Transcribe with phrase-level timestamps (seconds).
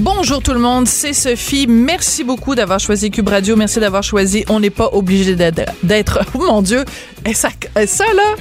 [0.00, 1.66] Bonjour tout le monde, c'est Sophie.
[1.66, 3.56] Merci beaucoup d'avoir choisi Cube Radio.
[3.56, 6.20] Merci d'avoir choisi On n'est pas obligé d'être.
[6.34, 6.84] Oh mon Dieu!
[7.26, 7.48] Et ça,
[7.86, 8.36] ça là,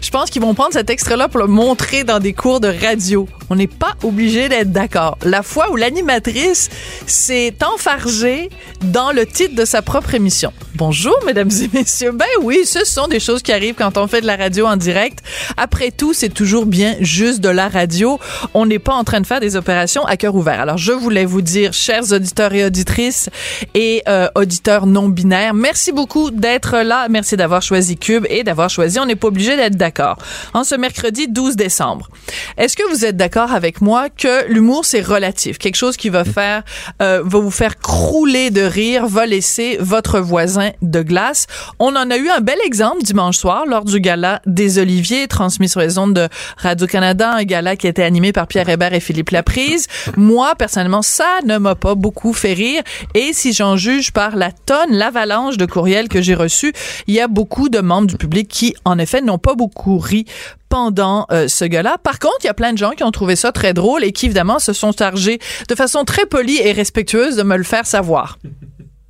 [0.00, 3.28] je pense qu'ils vont prendre cet extrait-là pour le montrer dans des cours de radio.
[3.52, 5.18] On n'est pas obligé d'être d'accord.
[5.26, 6.70] La fois où l'animatrice
[7.06, 8.48] s'est enfargée
[8.80, 10.54] dans le titre de sa propre émission.
[10.74, 12.12] Bonjour, mesdames et messieurs.
[12.12, 14.76] Ben oui, ce sont des choses qui arrivent quand on fait de la radio en
[14.76, 15.18] direct.
[15.58, 18.18] Après tout, c'est toujours bien juste de la radio.
[18.54, 20.58] On n'est pas en train de faire des opérations à cœur ouvert.
[20.58, 23.28] Alors, je voulais vous dire, chers auditeurs et auditrices
[23.74, 27.06] et euh, auditeurs non binaires, merci beaucoup d'être là.
[27.10, 28.98] Merci d'avoir choisi Cube et d'avoir choisi.
[28.98, 30.16] On n'est pas obligé d'être d'accord.
[30.54, 32.08] En ce mercredi 12 décembre,
[32.56, 36.24] est-ce que vous êtes d'accord avec moi que l'humour c'est relatif, quelque chose qui va
[36.24, 36.62] faire,
[37.00, 41.46] euh, va vous faire crouler de rire, va laisser votre voisin de glace.
[41.78, 45.68] On en a eu un bel exemple dimanche soir lors du gala des Oliviers transmis
[45.68, 49.00] sur les ondes de Radio Canada, un gala qui était animé par Pierre Hébert et
[49.00, 49.88] Philippe Laprise.
[50.16, 52.82] Moi personnellement, ça ne m'a pas beaucoup fait rire
[53.14, 56.72] et si j'en juge par la tonne, l'avalanche de courriels que j'ai reçus,
[57.06, 60.26] il y a beaucoup de membres du public qui en effet n'ont pas beaucoup ri
[60.72, 61.98] pendant euh, ce gars-là.
[62.02, 64.12] Par contre, il y a plein de gens qui ont trouvé ça très drôle et
[64.12, 67.84] qui, évidemment, se sont chargés de façon très polie et respectueuse de me le faire
[67.84, 68.38] savoir.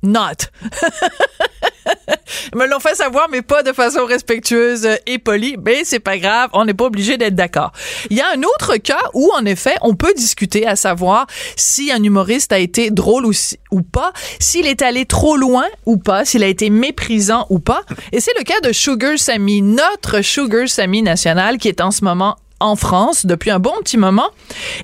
[0.03, 0.49] Not.
[2.55, 5.57] me l'ont fait savoir, mais pas de façon respectueuse et polie.
[5.63, 7.71] Mais c'est pas grave, on n'est pas obligé d'être d'accord.
[8.09, 11.91] Il y a un autre cas où, en effet, on peut discuter à savoir si
[11.91, 13.33] un humoriste a été drôle ou,
[13.71, 17.81] ou pas, s'il est allé trop loin ou pas, s'il a été méprisant ou pas.
[18.11, 22.03] Et c'est le cas de Sugar Sammy, notre Sugar Sammy national, qui est en ce
[22.03, 24.29] moment en France depuis un bon petit moment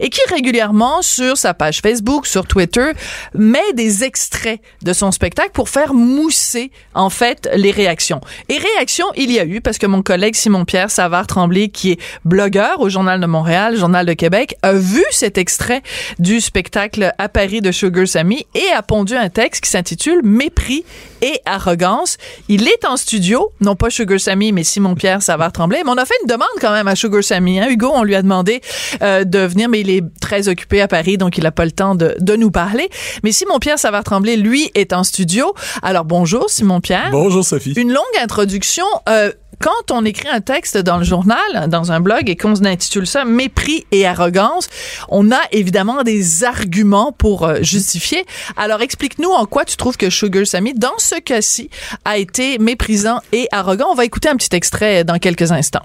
[0.01, 2.91] et qui régulièrement sur sa page Facebook, sur Twitter,
[3.33, 8.19] met des extraits de son spectacle pour faire mousser en fait les réactions.
[8.49, 11.99] Et réactions, il y a eu parce que mon collègue Simon-Pierre Savard Tremblay, qui est
[12.25, 15.81] blogueur au Journal de Montréal, Journal de Québec, a vu cet extrait
[16.19, 20.83] du spectacle à Paris de Sugar Sammy et a pondu un texte qui s'intitule Mépris
[21.21, 22.17] et arrogance.
[22.49, 25.81] Il est en studio, non pas Sugar Sammy, mais Simon-Pierre Savard Tremblay.
[25.85, 27.59] Mais on a fait une demande quand même à Sugar Sammy.
[27.59, 27.68] Hein?
[27.69, 28.61] Hugo, on lui a demandé
[29.01, 31.71] euh, de venir, mais il est très occupé à Paris, donc il n'a pas le
[31.71, 32.89] temps de, de nous parler.
[33.23, 35.53] Mais Simon-Pierre Savard Tremblay, lui, est en studio.
[35.81, 37.09] Alors bonjour Simon-Pierre.
[37.11, 37.73] Bonjour Sophie.
[37.73, 38.85] Une longue introduction.
[39.07, 39.31] Euh,
[39.61, 43.25] quand on écrit un texte dans le journal, dans un blog, et qu'on intitule ça
[43.25, 44.69] Mépris et arrogance,
[45.09, 48.25] on a évidemment des arguments pour euh, justifier.
[48.55, 51.69] Alors explique-nous en quoi tu trouves que Sugar Sammy, dans ce cas-ci,
[52.05, 53.87] a été méprisant et arrogant.
[53.91, 55.83] On va écouter un petit extrait dans quelques instants.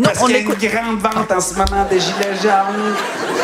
[0.00, 2.94] Non, Parce qu'il y a une grande vente en ce moment des gilets jaunes.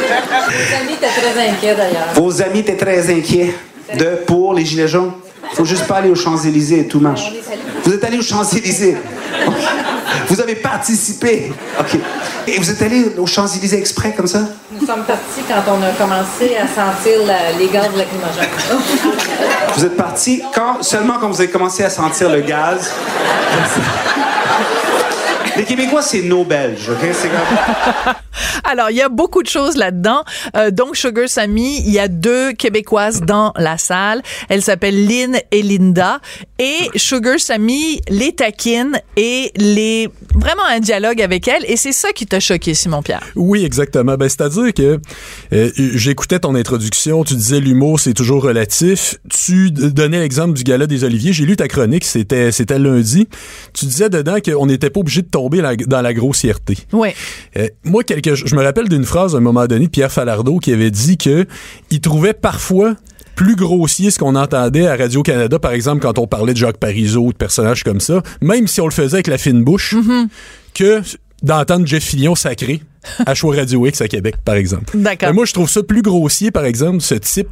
[0.00, 2.08] Vos amis étaient très inquiets d'ailleurs.
[2.14, 3.54] Vos amis étaient très inquiets
[3.94, 5.12] de pour les gilets jaunes.
[5.52, 7.30] Faut juste pas aller aux Champs-Élysées et tout marche.
[7.84, 8.96] Vous êtes allé aux Champs-Élysées.
[10.28, 11.52] Vous avez participé.
[11.78, 11.98] OK.
[12.46, 14.40] Et vous êtes allé aux Champs-Élysées exprès comme ça?
[14.72, 17.20] Nous sommes partis quand on a commencé à sentir
[17.58, 18.48] les gaz lacrymogènes.
[19.76, 22.90] vous êtes partis quand, seulement quand vous avez commencé à sentir le gaz.
[25.56, 27.08] Les Québécois, c'est nos Belges, OK?
[27.12, 28.14] C'est comme...
[28.64, 30.22] Alors, il y a beaucoup de choses là-dedans.
[30.56, 34.22] Euh, donc, Sugar Sammy, il y a deux Québécoises dans la salle.
[34.48, 36.20] Elles s'appellent Lynn et Linda.
[36.58, 40.08] Et Sugar Sammy les taquine et les...
[40.34, 41.64] Vraiment un dialogue avec elles.
[41.68, 43.22] Et c'est ça qui t'a choqué, Simon-Pierre.
[43.34, 44.16] Oui, exactement.
[44.16, 45.00] Ben, c'est-à-dire que
[45.52, 47.24] euh, j'écoutais ton introduction.
[47.24, 49.16] Tu disais l'humour, c'est toujours relatif.
[49.30, 51.32] Tu donnais l'exemple du gala des Oliviers.
[51.32, 52.04] J'ai lu ta chronique.
[52.04, 53.26] C'était, c'était lundi.
[53.72, 56.78] Tu disais dedans qu'on n'était pas obligé de tomber dans la grossièreté.
[56.92, 57.08] Oui.
[57.56, 60.58] Euh, moi, quelque, je me rappelle d'une phrase à un moment donné de Pierre Falardeau
[60.58, 61.46] qui avait dit que
[61.90, 62.94] il trouvait parfois
[63.34, 67.32] plus grossier ce qu'on entendait à Radio-Canada, par exemple, quand on parlait de Jacques Parizeau,
[67.32, 70.28] de personnages comme ça, même si on le faisait avec la fine bouche, mm-hmm.
[70.74, 71.02] que
[71.42, 72.80] d'entendre Jeff Fillon sacré
[73.26, 74.92] à Choix Radio X à Québec, par exemple.
[74.94, 75.34] D'accord.
[75.34, 77.48] Moi, je trouve ça plus grossier, par exemple, ce type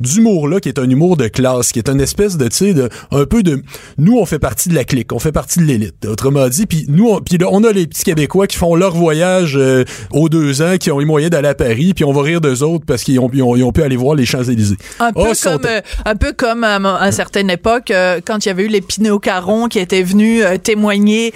[0.00, 2.88] d'humour-là, qui est un humour de classe, qui est une espèce de, tu sais, de,
[3.10, 3.62] un peu de,
[3.96, 6.86] nous, on fait partie de la clique, on fait partie de l'élite, autrement dit, puis
[6.88, 10.28] nous, on, puis là, on a les petits Québécois qui font leur voyage euh, aux
[10.28, 12.84] deux ans, qui ont eu moyen d'aller à Paris, puis on va rire d'eux autres
[12.86, 14.78] parce qu'ils ont, ils ont, pu aller voir les Champs-Élysées.
[14.98, 18.48] Un, peu oh, comme, euh, un peu comme à, une certaine époque, euh, quand il
[18.48, 21.32] y avait eu les Pinot Caron qui étaient venus témoigner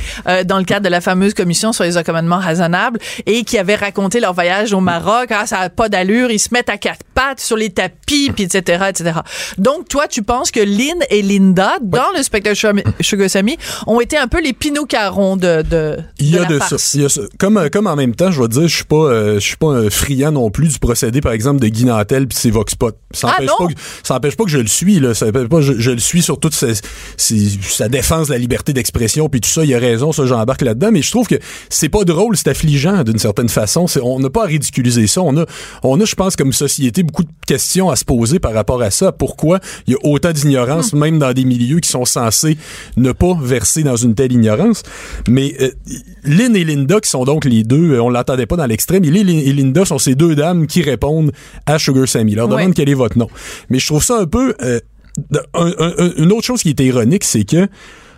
[0.47, 4.21] dans le cadre de la fameuse commission sur les accommodements raisonnables et qui avaient raconté
[4.21, 5.27] leur voyage au Maroc.
[5.31, 6.31] Ah, ça a pas d'allure.
[6.31, 9.21] Ils se mettent à quatre pattes sur les tapis, puis etc., etc.
[9.59, 12.57] Donc, toi, tu penses que Lynn et Linda, dans le spectacle
[13.01, 13.57] Sugar Sammy,
[13.87, 16.77] ont été un peu les pinocarons de, de, Il y de a la de ça.
[16.95, 17.23] Il y a ça.
[17.39, 19.57] Comme, comme en même temps, je vais te dire, je suis pas, euh, je suis
[19.57, 22.75] pas un friand non plus du procédé, par exemple, de Guy Nantel puis ses Vox
[22.75, 22.97] Pop.
[23.13, 23.67] Ça Ah, empêche non?
[23.67, 25.15] pas que, pas je le suis, là.
[25.15, 26.81] Ça pas, je, je le suis sur toute ses-
[27.17, 29.65] sa défense de la liberté d'expression puis tout ça.
[29.65, 30.91] Il a raison, ça, j'embarque là-dedans.
[30.93, 31.37] Mais je trouve que
[31.69, 33.87] c'est pas drôle, c'est affligeant d'une certaine façon.
[34.03, 35.23] On n'a pas à ridiculiser ça.
[35.23, 35.47] On a,
[35.83, 38.91] on a, je pense, comme société, beaucoup de questions à se poser par rapport à
[38.91, 39.13] ça.
[39.13, 42.57] Pourquoi il y a autant d'ignorance, même dans des milieux qui sont censés
[42.97, 44.83] ne pas verser dans une telle ignorance?
[45.29, 45.71] Mais euh,
[46.25, 49.29] Lynn et Linda, qui sont donc les deux, euh, on l'entendait pas dans l'extrême, Lynn
[49.29, 51.33] et Linda sont ces deux dames qui répondent
[51.67, 52.35] à Sugar Sammy.
[52.35, 52.57] Leur Ouais.
[52.63, 53.29] demande quel est votre nom.
[53.71, 54.55] Mais je trouve ça un peu...
[54.63, 54.81] euh,
[55.31, 57.69] de- un- un- une autre chose qui était ironique, c'est que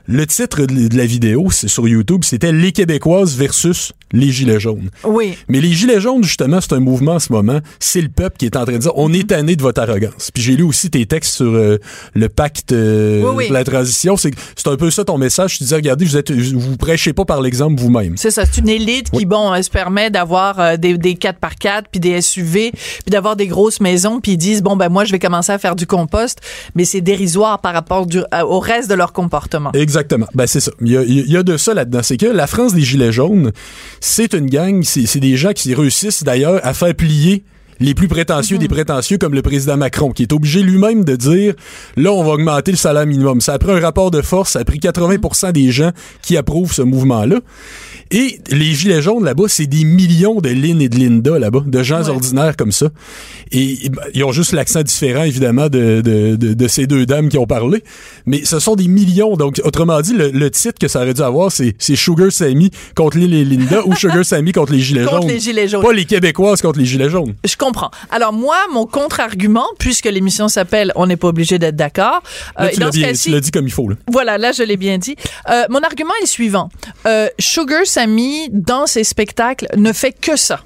[0.07, 4.91] le titre de la vidéo, c'est sur YouTube, c'était Les Québécoises versus les Gilets jaunes.
[5.03, 5.37] Oui.
[5.49, 7.59] Mais les Gilets jaunes, justement, c'est un mouvement en ce moment.
[7.81, 10.31] C'est le peuple qui est en train de dire on est tanné de votre arrogance.
[10.33, 11.79] Puis j'ai lu aussi tes textes sur euh,
[12.15, 13.49] le pacte euh, Oui, oui.
[13.49, 14.17] de la transition.
[14.17, 15.57] C'est c'est un peu ça ton message.
[15.59, 18.17] Tu disais, regardez, vous êtes, vous prêchez pas par l'exemple vous-même.
[18.17, 21.85] C'est ça, c'est une élite qui, bon, euh, se permet d'avoir euh, des, des 4x4
[21.91, 25.11] puis des SUV puis d'avoir des grosses maisons puis ils disent, bon, ben moi, je
[25.13, 26.39] vais commencer à faire du compost,
[26.77, 29.73] mais c'est dérisoire par rapport du- à- au reste de leur comportement.
[29.73, 29.94] Exactement.
[30.35, 30.73] Ben, c'est ça.
[30.81, 32.01] Il y a, il y a de ça là-dedans.
[32.03, 33.53] C'est que la France des Gilets jaunes,
[34.01, 37.45] c'est une gang, c'est c'est des gens qui réussissent d'ailleurs à faire plier
[37.81, 41.55] les plus prétentieux des prétentieux comme le président Macron qui est obligé lui-même de dire
[41.97, 43.41] là on va augmenter le salaire minimum.
[43.41, 45.91] Ça a pris un rapport de force, ça a pris 80% des gens
[46.23, 47.41] qui approuvent ce mouvement-là.
[48.11, 51.83] Et les gilets jaunes là-bas, c'est des millions de Lynn et de Linda là-bas, de
[51.83, 52.11] gens Ouais.
[52.11, 52.87] ordinaires comme ça.
[53.51, 57.07] Et, et, ben, ils ont juste l'accent différent évidemment de, de, de, de ces deux
[57.07, 57.83] dames qui ont parlé,
[58.27, 59.37] mais ce sont des millions.
[59.37, 63.17] Donc autrement dit, le, le titre que ça aurait dû avoir, c'est Sugar Sammy contre
[63.19, 65.31] Lynn et Linda ou Sugar Sammy contre les gilets Contre jaunes.
[65.31, 65.83] les gilets jaunes.
[65.83, 67.35] Pas les Québécoises contre les gilets jaunes.
[67.45, 67.91] Je comprends.
[68.11, 72.23] Alors moi, mon contre-argument, puisque l'émission s'appelle On n'est pas obligé d'être d'accord,
[72.61, 73.89] euh, tu l'as tu dit comme il faut.
[73.89, 73.97] Là.
[74.11, 75.17] Voilà, là, je l'ai bien dit.
[75.51, 76.69] Euh, mon argument est le suivant.
[77.07, 80.59] Euh, Sugar Sammy, dans ses spectacles, ne fait que ça.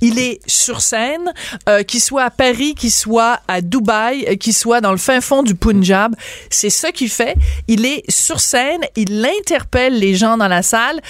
[0.00, 1.30] Il est sur scène,
[1.68, 5.20] euh, qu'il soit à Paris, qu'il soit à Dubaï, euh, qu'il soit dans le fin
[5.20, 6.16] fond du Punjab.
[6.48, 7.36] C'est ça qu'il fait.
[7.68, 11.02] Il est sur scène, il interpelle les gens dans la salle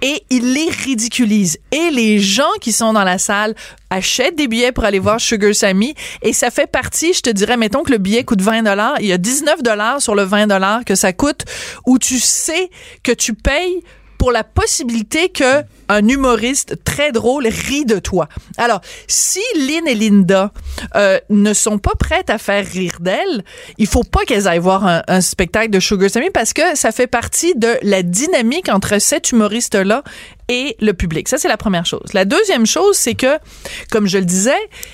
[0.00, 1.58] et il les ridiculise.
[1.70, 3.54] Et les gens qui sont dans la salle
[3.90, 7.56] achètent des billets pour aller voir Sugar Sammy et ça fait partie, je te dirais,
[7.56, 10.48] mettons que le billet coûte 20 dollars, il y a 19 dollars sur le 20
[10.48, 11.44] dollars que ça coûte
[11.86, 12.70] où tu sais
[13.04, 13.84] que tu payes
[14.22, 18.28] pour la possibilité que un humoriste très drôle rit de toi.
[18.56, 20.52] Alors, si Lynn et Linda
[20.94, 23.42] euh, ne sont pas prêtes à faire rire d'elles,
[23.78, 26.92] il faut pas qu'elles aillent voir un, un spectacle de Sugar Sammy parce que ça
[26.92, 30.04] fait partie de la dynamique entre cet humoriste-là
[30.48, 31.28] et le public.
[31.28, 32.12] Ça, c'est la première chose.
[32.12, 33.38] La deuxième chose, c'est que,
[33.90, 34.52] comme je le disais,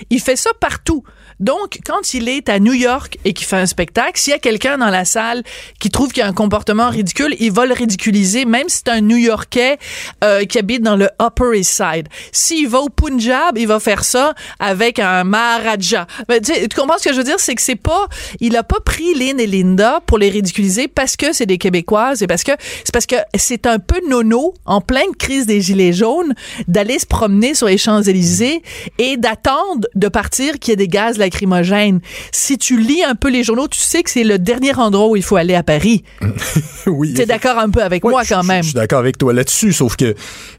[0.08, 1.04] il fait ça partout.
[1.40, 4.38] Donc, quand il est à New York et qu'il fait un spectacle, s'il y a
[4.38, 5.42] quelqu'un dans la salle
[5.78, 9.00] qui trouve qu'il a un comportement ridicule, il va le ridiculiser, même si c'est un
[9.00, 9.78] New-Yorkais
[10.24, 12.08] euh, qui habite dans le Upper East Side.
[12.32, 16.06] S'il va au Punjab, il va faire ça avec un Maharaja.
[16.28, 17.38] Ben, tu, sais, tu comprends ce que je veux dire?
[17.38, 18.08] C'est que c'est pas...
[18.40, 22.22] Il a pas pris Lynn et Linda pour les ridiculiser parce que c'est des Québécoises
[22.22, 22.52] et parce que
[22.84, 26.34] c'est parce que c'est un peu nono, en pleine crise des Gilets jaunes,
[26.66, 28.62] d'aller se promener sur les Champs-Élysées
[28.98, 32.00] et d'attendre de partir qu'il y ait des gaz lacrymogènes.
[32.32, 35.16] Si tu lis un peu les journaux, tu sais que c'est le dernier endroit où
[35.16, 36.02] il faut aller à Paris.
[36.86, 37.14] oui.
[37.14, 38.62] T'es d'accord un peu avec Ouais, moi quand même?
[38.62, 40.14] Je suis d'accord avec toi là-dessus, sauf que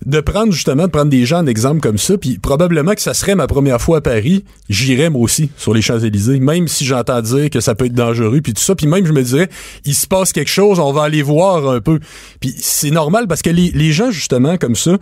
[0.05, 3.35] de prendre justement, de prendre des gens d'exemple comme ça, puis probablement que ça serait
[3.35, 7.49] ma première fois à Paris, j'irais moi aussi sur les Champs-Élysées, même si j'entends dire
[7.49, 9.49] que ça peut être dangereux, puis tout ça, puis même je me dirais,
[9.85, 11.99] il se passe quelque chose, on va aller voir un peu.
[12.39, 14.97] Puis c'est normal parce que les, les gens justement comme ça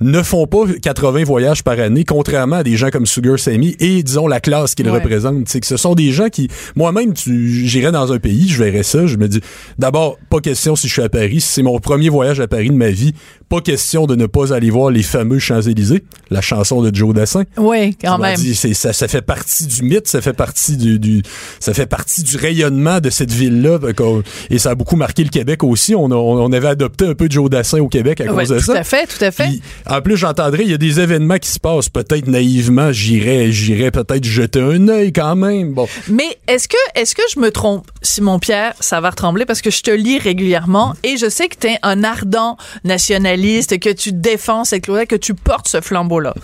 [0.00, 4.02] ne font pas 80 voyages par année, contrairement à des gens comme Sugar Sammy et
[4.02, 4.98] disons la classe qu'ils Ouais.
[4.98, 5.48] représentent.
[5.48, 9.06] C'est que ce sont des gens qui, moi-même, j'irais dans un pays, je verrais ça,
[9.06, 9.40] je me dis,
[9.78, 12.68] d'abord, pas question si je suis à Paris, si c'est mon premier voyage à Paris
[12.70, 13.12] de ma vie,
[13.48, 17.44] pas question de ne pas aller voir les fameux Champs-Élysées, la chanson de Joe Dassin.
[17.56, 18.36] Oui, quand même.
[18.36, 21.22] dit, c'est- ça, ça fait partie du mythe, ça fait partie du, du-
[21.58, 25.30] ça fait partie du rayonnement de cette ville-là, euh, et ça a beaucoup marqué le
[25.30, 25.94] Québec aussi.
[25.94, 28.48] On, a- on, on avait adopté un peu Joe Dassin au Québec à Ouais, cause
[28.50, 28.78] de tout ça.
[28.80, 29.44] à fait, tout à fait.
[29.44, 31.88] Puis, en plus, j'entendrais, il y a des événements qui se passent.
[31.88, 35.72] Peut-être naïvement, j'irais, j'irais peut-être jeter un œil quand même.
[35.72, 39.62] Bon, Mais est-ce que est-ce que je me trompe, Simon Pierre, ça va retrembler parce
[39.62, 43.90] que je te lis régulièrement et je sais que tu es un ardent nationaliste, que
[43.90, 46.34] tu défends cette cause que tu portes ce flambeau-là.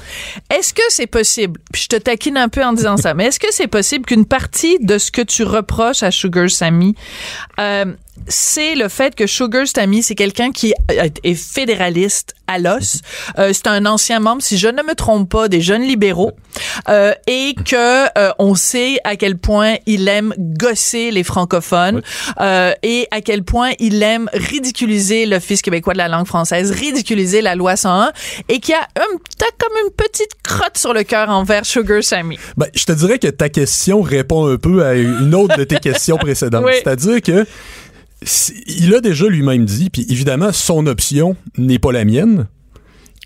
[0.51, 3.41] Est-ce que c'est possible, puis je te taquine un peu en disant ça, mais est-ce
[3.41, 6.95] que c'est possible qu'une partie de ce que tu reproches à Sugar Sammy
[7.59, 7.87] euh,
[8.29, 10.75] c'est le fait que Sugar Stammy, c'est quelqu'un qui
[11.23, 13.01] est fédéraliste à l'os.
[13.39, 16.33] Euh, c'est un ancien membre, si je ne me trompe pas, des jeunes libéraux,
[16.89, 22.03] euh, et que euh, on sait à quel point il aime gosser les francophones
[22.41, 27.41] euh, et à quel point il aime ridiculiser l'Office québécois de la langue française, ridiculiser
[27.43, 28.13] la loi 101,
[28.49, 32.39] et qui a un, t'as comme une petite crotte sur le cœur envers Sugar Sammy.
[32.57, 35.79] Ben, je te dirais que ta question répond un peu à une autre de tes
[35.79, 36.65] questions précédentes.
[36.65, 36.73] Oui.
[36.83, 37.47] C'est-à-dire que
[38.67, 42.47] il a déjà lui-même dit, puis évidemment, son option n'est pas la mienne.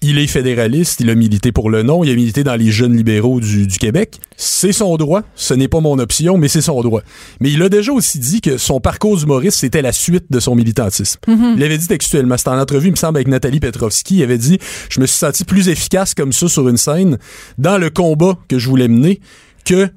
[0.01, 2.97] Il est fédéraliste, il a milité pour le non, il a milité dans les jeunes
[2.97, 4.21] libéraux du, du Québec.
[4.37, 7.03] C'est son droit, ce n'est pas mon option, mais c'est son droit.
[7.41, 10.55] Mais il a déjà aussi dit que son parcours d'humoriste, c'était la suite de son
[10.55, 11.19] militantisme.
[11.27, 14.39] Il avait dit textuellement, c'était en entrevue, il me semble, avec Nathalie Petrovski, il avait
[14.39, 17.19] dit «Je me suis senti plus efficace comme ça sur une scène
[17.59, 19.19] dans le combat que je voulais mener
[19.65, 19.91] que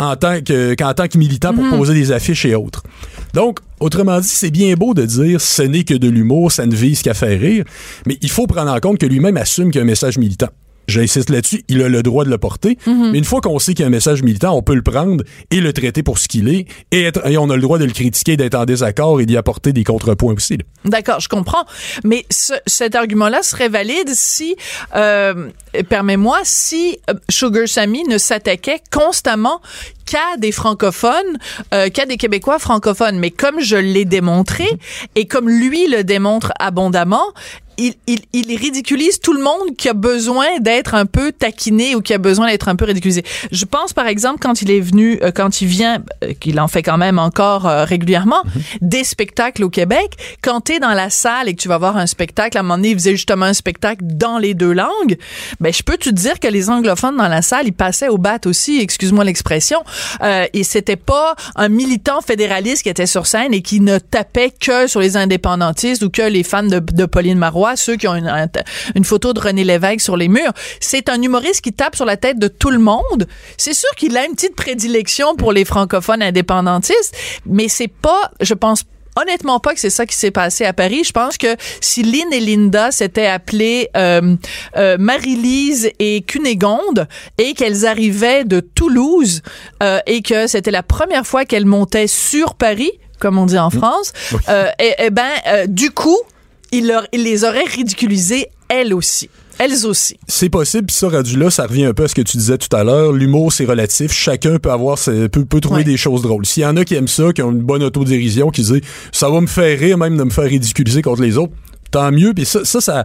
[0.00, 2.82] en tant que qu'en tant que militant pour poser des affiches et autres.
[3.34, 6.74] Donc, autrement dit, c'est bien beau de dire ce n'est que de l'humour, ça ne
[6.74, 7.64] vise qu'à faire rire,
[8.06, 10.48] mais il faut prendre en compte que lui-même assume qu'il y a un message militant.
[10.88, 13.82] J'insiste là-dessus, il a le droit de le porter, mais une fois qu'on sait qu'il
[13.82, 16.48] y a un message militant, on peut le prendre et le traiter pour ce qu'il
[16.48, 19.26] est, et, être- et on a le droit de le critiquer, d'être en désaccord et
[19.26, 20.58] d'y apporter des contrepoints aussi.
[20.86, 21.64] D'accord, je comprends.
[22.04, 24.56] Mais ce- cet argument-là serait valide si,
[24.96, 25.50] euh,
[25.88, 29.60] permets-moi, si euh, Sugar Sammy ne s'attaquait constamment
[30.06, 31.12] qu'à des francophones,
[31.74, 33.18] euh, qu'à des Québécois francophones.
[33.18, 34.64] Mais comme je l'ai démontré,
[35.16, 37.26] et comme lui le démontre abondamment,
[37.78, 42.02] il, il, il ridiculise tout le monde qui a besoin d'être un peu taquiné ou
[42.02, 43.22] qui a besoin d'être un peu ridiculisé.
[43.50, 46.68] Je pense, par exemple, quand il est venu, euh, quand il vient, euh, qu'il en
[46.68, 48.42] fait quand même encore euh, régulièrement,
[48.80, 51.96] des spectacles au Québec, quand tu es dans la salle et que tu vas voir
[51.96, 55.16] un spectacle, à un moment donné, il faisait justement un spectacle dans les deux langues,
[55.60, 58.38] ben je peux te dire que les anglophones dans la salle, ils passaient au bat
[58.46, 59.82] aussi, excuse-moi l'expression,
[60.22, 64.50] euh, et c'était pas un militant fédéraliste qui était sur scène et qui ne tapait
[64.50, 68.14] que sur les indépendantistes ou que les fans de, de Pauline Marois, ceux qui ont
[68.14, 68.48] une, un-
[68.94, 70.52] une photo de René Lévesque sur les murs.
[70.80, 73.26] C'est un humoriste qui tape sur la tête de tout le monde.
[73.56, 77.14] C'est sûr qu'il a une petite prédilection pour les francophones indépendantistes,
[77.46, 78.84] mais c'est pas, je pense
[79.20, 81.02] honnêtement pas que c'est ça qui s'est passé à Paris.
[81.04, 84.36] Je pense que si Lynn et Linda s'étaient appelées euh,
[84.76, 89.42] euh, Marie-Lise et Cunégonde et qu'elles arrivaient de Toulouse
[89.82, 93.70] euh, et que c'était la première fois qu'elles montaient sur Paris, comme on dit en
[93.70, 94.12] France,
[94.48, 96.18] euh, et, et ben euh, du coup,
[96.72, 99.30] il, leur, il les aurait ridiculisées elles aussi.
[99.58, 100.16] Elles aussi.
[100.28, 102.58] C'est possible, puis ça, rendu là, ça revient un peu à ce que tu disais
[102.58, 103.12] tout à l'heure.
[103.12, 104.12] L'humour, c'est relatif.
[104.12, 105.84] Chacun peut avoir, peut, peut trouver Ouais.
[105.84, 106.46] des choses drôles.
[106.46, 109.28] S'il y en a qui aiment ça, qui ont une bonne autodérision, qui disent ça
[109.30, 111.52] va me faire rire, même de me faire ridiculiser contre les autres,
[111.90, 112.34] tant mieux.
[112.34, 113.04] Puis ça, ça, ça,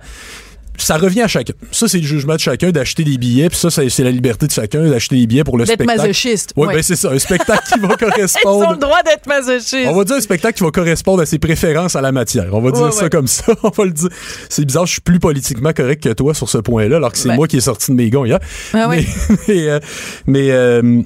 [0.78, 1.54] ça revient à chacun.
[1.72, 4.52] Ça, c'est le jugement de chacun d'acheter des billets, puis ça, c'est la liberté de
[4.52, 6.00] chacun d'acheter des billets pour le D'être spectacle.
[6.02, 6.54] masochiste.
[6.56, 6.74] Ouais, Ouais.
[6.76, 8.72] ben c'est ça, un spectacle qui va Elles ont correspondre.
[8.72, 9.76] le droit d'être masochistes.
[9.88, 12.48] On va dire un spectacle qui va correspondre à ses préférences à la matière.
[12.54, 13.54] On va dire Ouais, ça comme ça.
[13.64, 14.10] On va le dire.
[14.50, 17.30] C'est bizarre, je suis plus politiquement correct que toi sur ce point-là, alors que c'est
[17.30, 17.36] Ben.
[17.36, 18.40] moi qui est sorti de mes gonds hier.
[18.74, 19.06] Ah mais
[19.48, 19.80] mais, euh,
[20.28, 21.02] mais, euh,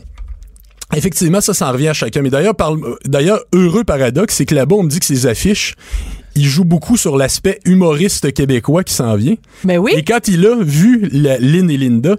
[0.96, 2.22] effectivement, ça, ça en revient à chacun.
[2.22, 5.76] Mais d'ailleurs, euh, d'ailleurs, heureux paradoxe, c'est que là-bas, on me dit que ces affiches,
[6.38, 9.36] ils jouent beaucoup sur l'aspect humoriste québécois qui s'en vient.
[9.64, 9.92] Mais oui.
[9.96, 12.16] Et quand il a vu la, Lynn et Linda,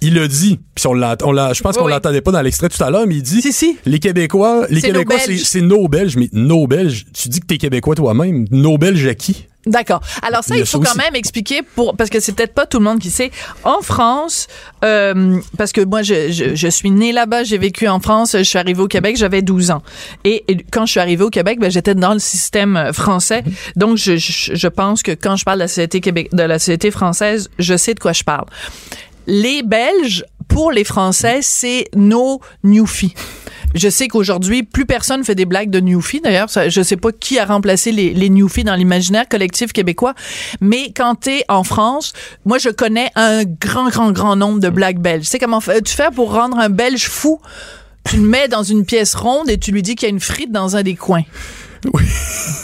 [0.00, 1.92] il a dit, puis on l'a, je pense Oui, qu'on oui.
[1.92, 3.78] l'entendait pas dans l'extrait tout à l'heure, mais il dit, Si, si.
[3.86, 7.46] les Québécois, les C'est nos Québécois, c'est nos Belges, mais nos Belges, tu dis que
[7.46, 9.46] t'es Québécois toi-même, nos Belges à qui?
[9.66, 10.00] D'accord.
[10.22, 12.78] Alors ça, Il faut ça quand même expliquer pour parce que c'est peut-être pas tout
[12.78, 13.30] le monde qui sait.
[13.62, 14.46] En France,
[14.84, 18.42] euh, parce que moi je, je, je suis née là-bas, j'ai vécu en France, je
[18.42, 19.82] suis arrivée au Québec, j'avais 12 ans.
[20.24, 23.42] Et, et quand je suis arrivée au Québec, ben, j'étais dans le système euh, français.
[23.76, 26.58] Donc je, je, je pense que quand je parle de la société Québec, de la
[26.58, 28.46] société française, je sais de quoi je parle.
[29.26, 33.14] Les Belges, pour les Français, c'est nos newfies.
[33.74, 36.20] Je sais qu'aujourd'hui, plus personne fait des blagues de newfies.
[36.20, 40.14] D'ailleurs, je sais pas qui a remplacé les, les dans l'imaginaire collectif québécois.
[40.60, 42.12] Mais quand t'es en France,
[42.44, 45.24] moi, je connais un grand, grand, grand nombre de blagues belges.
[45.24, 47.40] Tu sais comment tu fais pour rendre un Belge fou?
[48.08, 50.20] Tu le mets dans une pièce ronde et tu lui dis qu'il y a une
[50.20, 51.24] frite dans un des coins.
[51.92, 52.02] Oui.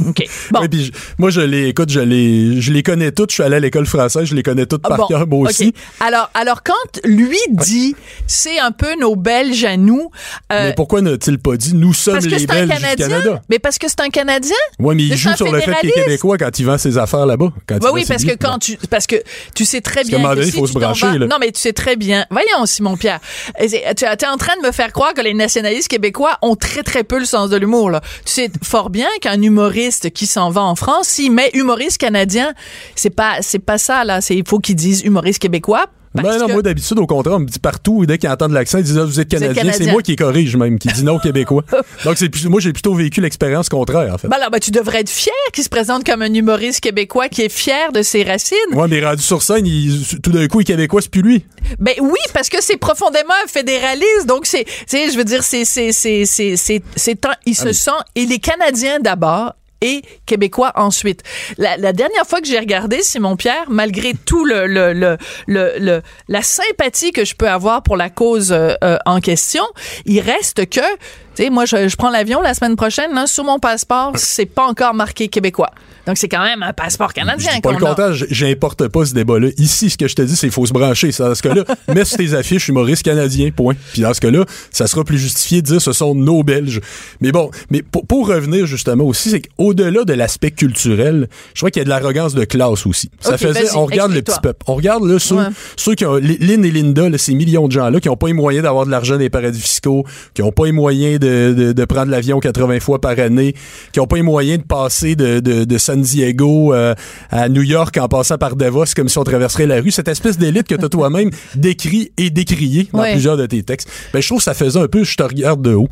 [0.08, 0.24] OK.
[0.50, 0.60] Bon.
[0.60, 3.30] Ouais, puis je- moi, je les, écoute, je les, je les connais toutes.
[3.30, 5.48] Je suis allé à l'école française, je les connais toutes par Ah Bon, cœur, moi
[5.50, 5.72] aussi.
[6.00, 7.94] Alors, alors quand lui dit,
[8.26, 10.10] c'est un peu nos Belges à nous.
[10.52, 12.96] euh, mais pourquoi n'a-t-il pas dit nous sommes parce que les un Belges du.
[12.96, 13.42] Canada?
[13.48, 14.56] Mais parce que c'est un Canadien?
[14.78, 17.26] Ouais, mais il joue sur le fait qu'il est québécois quand il vend ses affaires
[17.26, 17.52] là-bas.
[17.66, 19.16] quand Oui, oui, parce que quand tu, parce que
[19.54, 21.26] tu sais très bien moment que si il faut se brancher, là.
[21.26, 22.26] non, mais tu sais très bien.
[22.30, 23.20] Voyons, Simon Pierre,
[23.60, 27.04] tu es en train de me faire croire que les nationalistes québécois ont très très
[27.04, 27.90] peu le sens de l'humour.
[27.90, 31.98] Là, tu sais fort bien qu'un humoriste qui s'en va en France, s'il met humoriste
[31.98, 32.54] canadien,
[32.94, 34.20] c'est pas c'est pas ça là.
[34.20, 37.40] C'est il faut qu'ils disent humoriste québécois Ben non, que- moi d'habitude, au contraire, on
[37.40, 39.72] me dit partout, dès qu'ils entendent l'accent, ils disent ah, vous êtes canadien.
[39.72, 41.64] C'est moi qui corrige même, qui dit non québécois.
[42.04, 44.26] Donc c'est plus- moi j'ai plutôt vécu l'expérience contraire en fait.
[44.28, 47.42] Ben alors, ben, tu devrais être fier qu'il se présente comme un humoriste québécois qui
[47.42, 48.56] est fier de ses racines.
[48.72, 51.44] Ouais, mais rendu sur scène, il- tout d'un coup, il est québécois, c'est plus lui.
[51.78, 54.26] Ben oui, parce que c'est profondément un fédéraliste.
[54.26, 57.54] Donc c'est, tu sais, je veux dire, c'est, c'est, c'est, c'est, c'est, c'est un- il
[57.54, 61.22] se mais- sent, il est canadien d'abord et québécois ensuite.
[61.58, 65.72] La, la dernière fois que j'ai regardé Simon Pierre, malgré tout le, le, le, le,
[65.78, 69.64] le- la sympathie que je peux avoir pour la cause euh, euh, en question,
[70.06, 73.44] il reste que, tu sais, moi je, je prends l'avion la semaine prochaine, là, sur
[73.44, 75.70] mon passeport, c'est pas encore marqué québécois.
[76.06, 79.12] Donc c'est quand même un passeport Je canadien dis pas le contraire, j'importe pas ce
[79.14, 79.48] débat-là.
[79.58, 81.10] Ici, ce que je te dis, c'est qu'il faut se brancher.
[81.18, 81.62] Dans ce cas-là,
[81.94, 83.74] mets sur tes affiches humoriste canadien, point.
[83.92, 86.80] Puis dans ce cas-là, ça sera plus justifié de dire ce sont nos Belges.
[87.20, 91.70] Mais bon, mais pour, pour revenir justement aussi, c'est qu'au-delà de l'aspect culturel, je crois
[91.70, 93.10] qu'il y a de l'arrogance de classe aussi.
[93.20, 94.58] Ça faisait, on regarde le petit peuple.
[94.66, 95.44] On regarde là, ceux, Ouais.
[95.76, 98.32] ceux qui ont, Lynn et Linda, là, ces millions de gens-là, qui n'ont pas les
[98.32, 101.84] moyens d'avoir de l'argent des paradis fiscaux, qui n'ont pas les moyens de, de, de
[101.84, 103.54] prendre l'avion 80 fois par année,
[103.92, 106.94] qui n'ont pas les moyens de passer de, de, de San Diego euh,
[107.30, 109.90] à New York en passant par Davos comme si on traverserait la rue.
[109.90, 113.12] Cette espèce d'élite que tu as toi-même décrit et décrié dans Ouais.
[113.12, 113.88] plusieurs de tes textes.
[114.12, 115.88] Ben, je trouve que ça faisait un peu je te regarde de haut.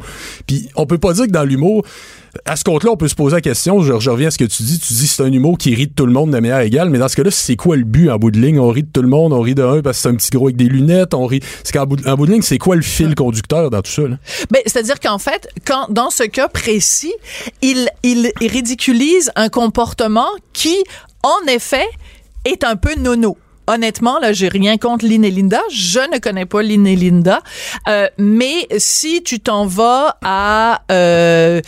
[0.47, 1.85] Puis on peut pas dire que dans l'humour,
[2.44, 4.44] à ce compte-là, on peut se poser la question, je, je reviens à ce que
[4.44, 6.61] tu dis, tu dis c'est un humour qui rit de tout le monde de manière
[6.61, 8.58] égale, mais dans ce cas-là, c'est quoi le but en bout de ligne?
[8.58, 10.30] On rit de tout le monde, on rit de un parce que c'est un petit
[10.30, 11.40] gros avec des lunettes, on rit.
[11.64, 14.02] C'est qu'en bout, bout de ligne, c'est quoi le fil conducteur dans tout ça?
[14.50, 17.14] Ben, c'est-à-dire qu'en fait, quand dans ce cas précis,
[17.62, 20.76] il, il ridiculise un comportement qui,
[21.23, 21.87] en effet,
[22.44, 23.37] est un peu nono.
[23.66, 25.61] Honnêtement, là, j'ai rien contre Lynn et Linda.
[25.70, 27.42] Je ne connais pas Lynn et Linda.
[27.87, 31.61] Euh, mais si tu t'en vas à euh,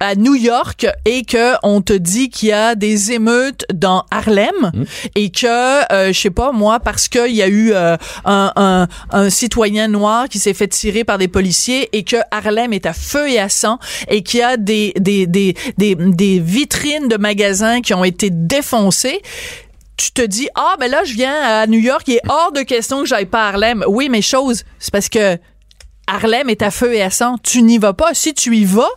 [0.00, 4.72] à New York et que on te dit qu'il y a des émeutes dans Harlem
[5.14, 8.88] et que euh, je sais pas moi parce qu'il y a eu euh, un, un,
[9.10, 12.92] un citoyen noir qui s'est fait tirer par des policiers et que Harlem est à
[12.92, 13.78] feu et à sang
[14.08, 18.30] et qu'il y a des des, des des des vitrines de magasins qui ont été
[18.30, 19.20] défoncées
[19.96, 22.60] tu te dis ah ben là je viens à New York il est hors de
[22.62, 25.38] question que j'aille pas à Harlem oui mais chose c'est parce que
[26.08, 27.36] Harlem est à feu et à sang.
[27.42, 28.14] Tu n'y vas pas.
[28.14, 28.88] Si tu y vas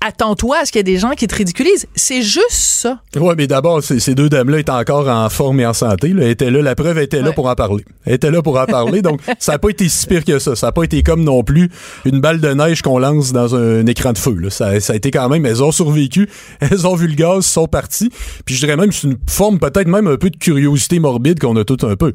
[0.00, 3.34] attends-toi à ce qu'il y ait des gens qui te ridiculisent c'est juste ça Ouais,
[3.36, 6.08] mais d'abord, ces, deux dames-là étaient encore en forme et en santé.
[6.08, 6.28] Là.
[6.28, 7.84] Étaient là, la preuve était là pour en parler.
[8.04, 10.56] Elle était là pour en parler, donc ça n'a pas été si pire que ça.
[10.56, 11.70] Ça n'a pas été comme non plus
[12.04, 14.34] une balle de neige qu'on lance dans un, écran de feu.
[14.34, 14.50] Là.
[14.50, 16.28] Ça, ça a été quand même, elles ont survécu,
[16.60, 18.10] elles ont vu le gaz, sont parties.
[18.44, 21.56] Puis je dirais même, c'est une forme peut-être même un peu de curiosité morbide qu'on
[21.56, 22.12] a tout un peu.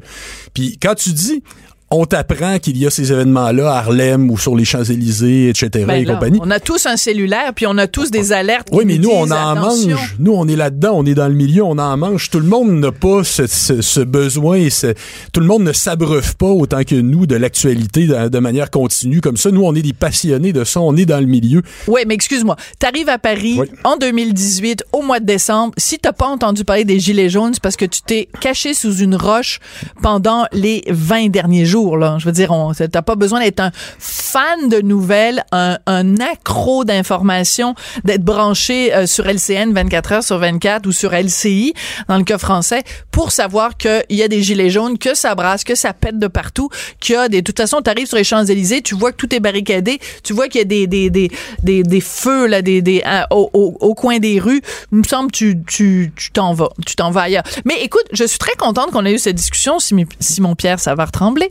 [0.54, 1.42] Puis quand tu dis...
[1.88, 5.84] On t'apprend qu'il y a ces événements-là à Harlem ou sur les Champs-Élysées, etc.
[5.86, 6.40] Ben et là, compagnie.
[6.42, 9.10] on a tous un cellulaire puis on a tous des alertes Oui, qui mais nous,
[9.10, 9.90] on en attention.
[9.90, 10.16] mange.
[10.18, 12.28] Nous, on est là-dedans, on est dans le milieu, on en mange.
[12.28, 14.94] Tout le monde n'a pas ce, ce- ce besoin et ce-
[15.32, 19.20] tout le monde ne s'abreuve pas autant que nous de l'actualité de, de manière continue
[19.20, 19.52] comme ça.
[19.52, 21.62] Nous, on est des passionnés de ça, on est dans le milieu.
[21.86, 22.56] Oui, mais excuse-moi.
[22.80, 23.66] T'arrives à Paris Oui.
[23.84, 25.72] en 2018, au mois de décembre.
[25.78, 28.96] Si t'as pas entendu parler des Gilets jaunes, c'est parce que tu t'es caché sous
[28.96, 29.60] une roche
[30.02, 31.75] pendant les 20 derniers jours,
[32.18, 36.84] Je veux dire, on, t'as pas besoin d'être un fan de nouvelles, un, un accro
[36.84, 41.74] d'informations, d'être branché euh, sur LCN 24 heures sur 24 ou sur LCI,
[42.08, 45.64] dans le cas français, pour savoir qu'il y a des Gilets jaunes, que ça brasse,
[45.64, 46.68] que ça pète de partout,
[47.00, 49.34] qu'il y a des, de toute façon, t'arrives sur les Champs-Élysées, tu vois que tout
[49.34, 51.30] est barricadé, tu vois qu'il y a des, des, des,
[51.62, 54.60] des, des feux, là, des, des, à- au, au, coin des rues.
[54.92, 56.68] Il me semble que tu, tu, tu t'en vas.
[56.86, 57.44] Tu t'en vas ailleurs.
[57.64, 59.78] Mais écoute, je suis très contente qu'on ait eu cette discussion,
[60.20, 61.50] Simon-Pierre Savard Tremblay.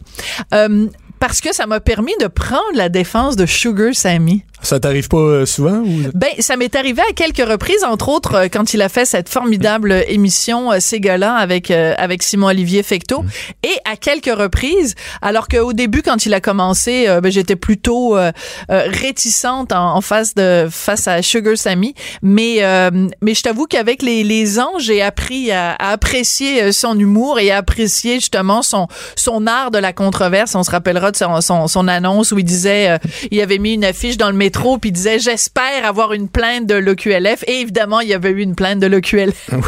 [0.53, 0.87] Euh,
[1.19, 4.43] parce que ça m'a permis de prendre la défense de Sugar Sammy.
[4.65, 5.77] Ça t'arrive pas euh, souvent?
[5.77, 6.09] Ou...
[6.15, 9.29] Ben, ça m'est arrivé à quelques reprises, entre autres euh, quand il a fait cette
[9.29, 10.79] formidable émission euh,
[11.37, 13.23] avec euh, avec Simon Olivier Fecteau,
[13.61, 18.31] et à quelques reprises, alors qu'au début, quand il a commencé, ben, j'étais plutôt euh,
[18.67, 22.89] réticente en, en face de face à Sugar Sammy, mais euh,
[23.21, 27.51] mais je t'avoue qu'avec les les ans, j'ai appris à, à apprécier son humour et
[27.51, 30.55] à apprécier justement son son art de la controverse.
[30.55, 32.97] On se rappellera de son son, son annonce où il disait, euh,
[33.29, 36.65] il avait mis une affiche dans le métro puis il disait j'espère avoir une plainte
[36.65, 39.49] de l'OQLF et évidemment il y avait eu une plainte de l'OQLF.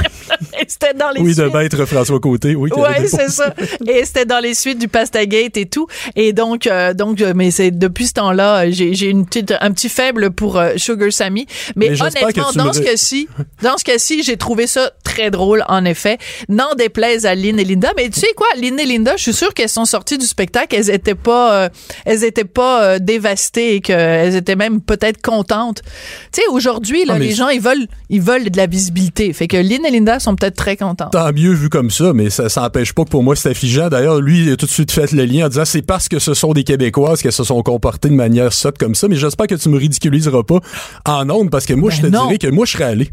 [0.59, 2.55] Et c'était dans les Oui, de maître François Côté.
[2.55, 2.69] Oui,
[3.07, 3.53] c'est ça.
[3.87, 5.87] Et c'était dans les suites du Pastagate et tout.
[6.15, 9.71] Et donc, euh, donc, euh, mais c'est depuis ce temps-là, j'ai j'ai une petite, un
[9.71, 11.45] petit faible pour euh, Sugar Sammy.
[11.75, 13.27] Mais, honnêtement, dans ce cas-ci,
[13.61, 16.17] dans ce cas-ci, j'ai trouvé ça très drôle, en effet.
[16.49, 17.91] N'en déplaise à Lynn et Linda.
[17.95, 20.75] Mais tu sais quoi, Lynn et Linda, je suis sûre qu'elles sont sorties du spectacle,
[20.75, 21.69] elles étaient pas, euh,
[22.05, 25.81] elles étaient pas euh, dévastées et qu'elles étaient même peut-être contentes.
[26.31, 29.33] Tu sais, aujourd'hui, là, Ah, les gens, ils veulent, ils veulent de la visibilité.
[29.33, 31.11] Fait que Lynn et Linda sont peut-être très contente.
[31.11, 33.89] Tant mieux vu comme ça, mais ça s'empêche pas que pour moi c'est affligeant.
[33.89, 36.19] D'ailleurs, lui, il a tout de suite fait le lien en disant c'est parce que
[36.19, 39.07] ce sont des Québécoises qu'elles se sont comportées de manière sotte comme ça.
[39.07, 40.59] Mais j'espère que tu me ridiculiseras pas
[41.05, 42.25] en ondes parce que moi, Ben je te non.
[42.25, 43.09] dirais que moi, je serais allé.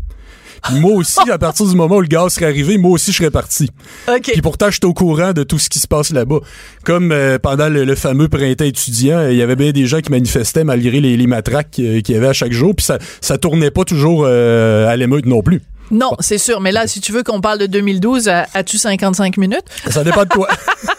[0.62, 3.18] Puis moi aussi, à partir du moment où le gaz serait arrivé, moi aussi, je
[3.18, 3.68] serais parti.
[4.08, 4.30] OK.
[4.32, 6.40] Puis pourtant, j'étais au courant de tout ce qui se passe là-bas.
[6.84, 10.10] Comme euh, pendant le, le fameux printemps étudiant, il y avait bien des gens qui
[10.10, 12.74] manifestaient malgré les, les matraques euh, qu'il y avait à chaque jour.
[12.74, 15.62] Puis ça, ça tournait pas toujours euh, à l'émeute non plus.
[15.90, 16.60] Non, c'est sûr.
[16.60, 19.64] Mais là, si tu veux qu'on parle de 2012, euh, as-tu 55 minutes?
[19.90, 20.48] Ça dépend de toi.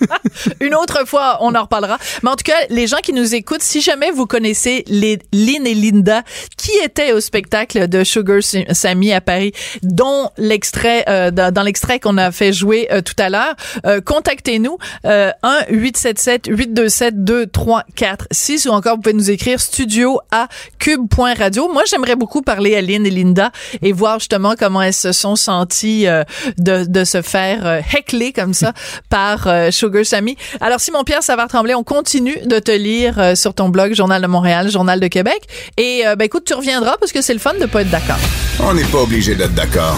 [0.59, 1.97] Une autre fois, on en reparlera.
[2.23, 5.65] Mais en tout cas, les gens qui nous écoutent, si jamais vous connaissez les Lynn
[5.65, 6.23] et Linda
[6.57, 12.17] qui étaient au spectacle de Sugar Sammy à Paris, dont l'extrait euh, dans, l'extrait qu'on
[12.17, 18.69] a fait jouer euh, tout à l'heure, euh, contactez-nous euh, 1 877 827 2346 ou
[18.71, 20.47] encore vous pouvez nous écrire studio à
[20.79, 21.71] cube.radio.
[21.71, 25.35] Moi, j'aimerais beaucoup parler à Lynn et Linda et voir justement comment elles se sont
[25.35, 26.23] senties euh,
[26.57, 28.73] de, de se faire euh, heckler comme ça
[29.09, 30.37] par euh, Sugar Sammy.
[30.61, 34.69] Alors, Simon-Pierre Savard-Tremblay, on continue de te lire euh, sur ton blog Journal de Montréal,
[34.69, 35.41] Journal de Québec.
[35.77, 38.17] Et euh, ben, écoute, tu reviendras parce que c'est le fun de pas être d'accord.
[38.59, 39.97] On n'est pas obligé d'être d'accord.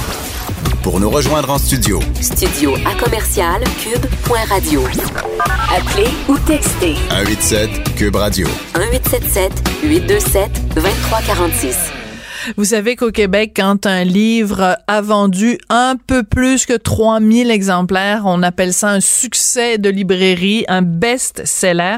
[0.84, 4.84] Pour nous rejoindre en studio, Studio à commercial cube.radio.
[5.76, 8.48] Appelez ou textez 187 Cube Radio.
[8.76, 9.52] 1877
[9.84, 11.76] 827 2346.
[12.56, 18.24] Vous savez qu'au Québec, quand un livre a vendu un peu plus que 3000 exemplaires,
[18.26, 21.98] on appelle ça un succès de librairie, un best-seller.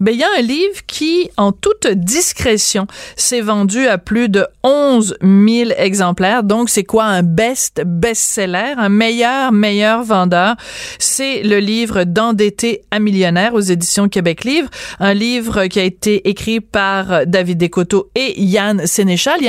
[0.00, 4.46] Ben, il y a un livre qui, en toute discrétion, s'est vendu à plus de
[4.62, 6.42] 11 000 exemplaires.
[6.42, 10.56] Donc, c'est quoi un best best-seller, un meilleur meilleur vendeur?
[10.98, 16.28] C'est le livre d'endetté à millionnaire aux éditions Québec Livre, un livre qui a été
[16.28, 19.40] écrit par David Descoteaux et Yann Sénéchal.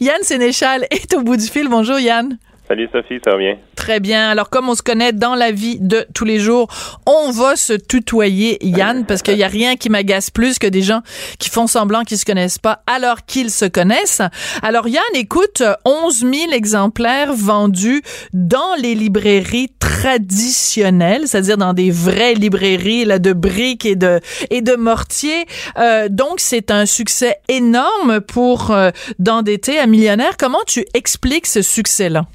[0.00, 1.68] Yann Sénéchal est au bout du fil.
[1.68, 2.38] Bonjour Yann.
[2.68, 3.56] Salut Sophie, ça va bien?
[3.76, 4.28] Très bien.
[4.28, 6.68] Alors, comme on se connaît dans la vie de tous les jours,
[7.06, 10.82] on va se tutoyer, Yann, parce qu'il y a rien qui m'agace plus que des
[10.82, 11.00] gens
[11.38, 14.20] qui font semblant qu'ils se connaissent pas alors qu'ils se connaissent.
[14.60, 18.02] Alors, Yann, écoute, 11 000 exemplaires vendus
[18.34, 24.60] dans les librairies traditionnelles, c'est-à-dire dans des vraies librairies là, de briques et de, et
[24.60, 25.46] de mortiers.
[25.78, 30.36] Euh, donc, c'est un succès énorme pour euh, d'endetter à millionnaire.
[30.36, 32.26] Comment tu expliques ce succès-là?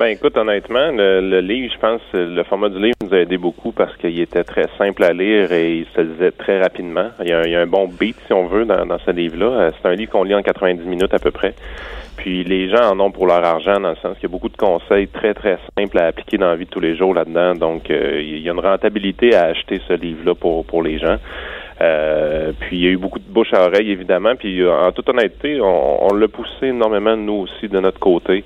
[0.00, 3.36] Ben écoute, honnêtement, le, le livre, je pense, le format du livre nous a aidé
[3.36, 7.10] beaucoup parce qu'il était très simple à lire et il se lisait très rapidement.
[7.20, 9.10] Il y a, il y a un bon beat, si on veut, dans, dans ce
[9.10, 9.44] livre-là.
[9.44, 11.52] Euh, C'est un livre qu'on lit en 90 minutes à peu près.
[12.16, 14.48] Puis les gens en ont pour leur argent dans le sens qu'il y a beaucoup
[14.48, 17.54] de conseils très, très simples à appliquer dans la vie de tous les jours là-dedans.
[17.54, 21.18] Donc, euh, il y a une rentabilité à acheter ce livre-là pour, pour les gens.
[21.82, 24.34] Euh, puis il y a eu beaucoup de bouche à oreille, évidemment.
[24.36, 28.44] Puis euh, en toute honnêteté, on, on l'a poussé énormément, nous aussi, de notre côté.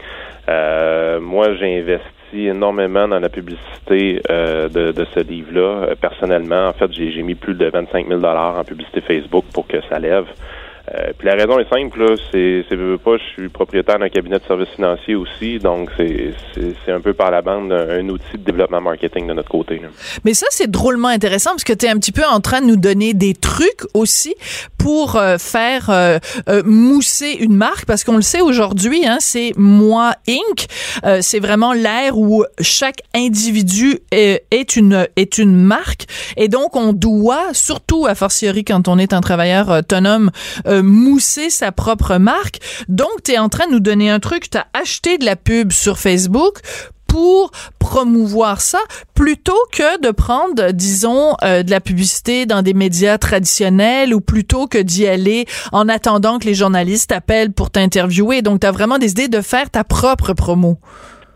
[0.49, 5.89] Euh, moi, j'ai investi énormément dans la publicité euh, de, de ce livre-là.
[5.89, 9.81] Euh, personnellement, en fait, j'ai mis plus de 25 000 en publicité Facebook pour que
[9.89, 10.27] ça lève.
[10.93, 12.65] Euh, puis la raison est simple, c'est,
[13.03, 16.35] pas, je suis propriétaire d'un cabinet de services financiers aussi, donc c'est,
[16.89, 19.79] un peu par la bande un, outil de développement marketing de notre côté.
[19.79, 19.89] là.
[20.25, 22.67] Mais ça, c'est drôlement intéressant parce que tu es un petit peu en train de
[22.67, 24.35] nous donner des trucs aussi
[24.79, 26.19] pour euh, faire euh,
[26.49, 30.67] euh, mousser une marque parce qu'on le sait aujourd'hui, hein, c'est Moi Inc.
[31.05, 36.05] Euh, c'est vraiment l'ère où chaque individu est, est une est une marque
[36.37, 40.31] et donc on doit, surtout a fortiori quand on est un travailleur autonome,
[40.75, 42.59] euh, mousser sa propre marque.
[42.89, 45.37] Donc, tu es en train de nous donner un truc, tu as acheté de la
[45.37, 46.59] pub sur Facebook
[47.07, 48.81] pour promouvoir ça
[49.15, 54.67] plutôt que de prendre, disons, euh, de la publicité dans des médias traditionnels ou plutôt
[54.67, 58.43] que d'y aller en attendant que les journalistes appellent pour t'interviewer.
[58.43, 60.79] Donc, tu as vraiment décidé de faire ta propre promo.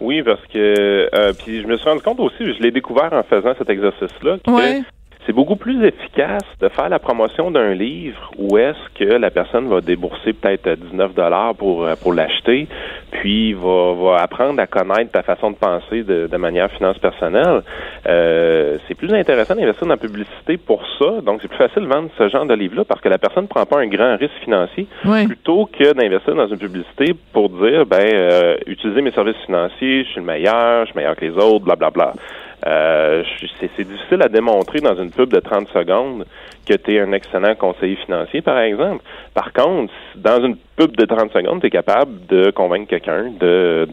[0.01, 3.23] Oui, parce que euh, puis je me suis rendu compte aussi, je l'ai découvert en
[3.25, 4.83] faisant cet exercice-là, que Ouais.
[5.29, 9.69] C'est beaucoup plus efficace de faire la promotion d'un livre où est-ce que la personne
[9.69, 12.67] va débourser peut-être 19 dollars pour euh, pour l'acheter,
[13.11, 17.61] puis va, va apprendre à connaître ta façon de penser de, de manière finance personnelle.
[18.07, 21.89] Euh, c'est plus intéressant d'investir dans la publicité pour ça, donc c'est plus facile de
[21.89, 24.33] vendre ce genre de livre-là parce que la personne ne prend pas un grand risque
[24.45, 25.27] financier Ouais.
[25.27, 30.09] plutôt que d'investir dans une publicité pour dire ben euh, utiliser mes services financiers, je
[30.11, 32.13] suis le meilleur, je suis meilleur que les autres, blablabla.
[32.13, 36.27] Euh, je- c'est, c'est difficile à démontrer dans une pub de 30 secondes
[36.67, 39.03] que tu es un excellent conseiller financier, par exemple.
[39.35, 43.87] Par contre, dans une de 30 secondes, capable de convaincre quelqu'un de,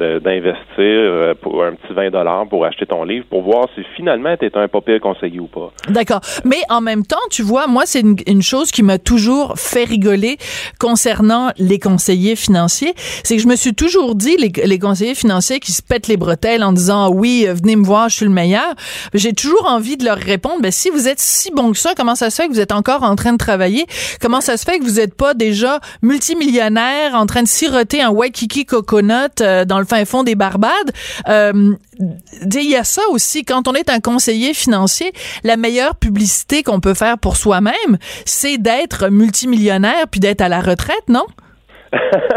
[0.79, 4.49] euh, pour un petit 20 dollars pour acheter ton livre pour voir si finalement tu
[4.53, 5.71] un pas pire conseiller ou pas.
[5.89, 6.21] D'accord.
[6.43, 10.37] Mais en même temps, tu vois, moi, c'est une, chose qui m'a toujours fait rigoler
[10.79, 12.93] concernant les conseillers financiers.
[13.23, 16.17] C'est que je me suis toujours dit, les, les conseillers financiers qui se pètent les
[16.17, 18.75] bretelles en disant, oui, euh, venez me voir, je suis le meilleur.
[19.13, 22.15] J'ai toujours envie de leur répondre, ben, si vous êtes si bon que ça, comment
[22.15, 23.85] ça se fait que vous êtes encore en train de travailler?
[24.21, 28.09] Comment ça se fait que vous n'êtes pas déjà multimillionnaire en train de siroter un
[28.09, 30.91] Waikiki coconut euh, dans le fin fond des Barbades?
[31.27, 33.45] Euh, il y a ça aussi.
[33.45, 38.57] Quand on est un conseiller financier, la meilleure publicité qu'on peut faire pour soi-même, c'est
[38.57, 41.25] d'être multimillionnaire puis d'être à la retraite, non?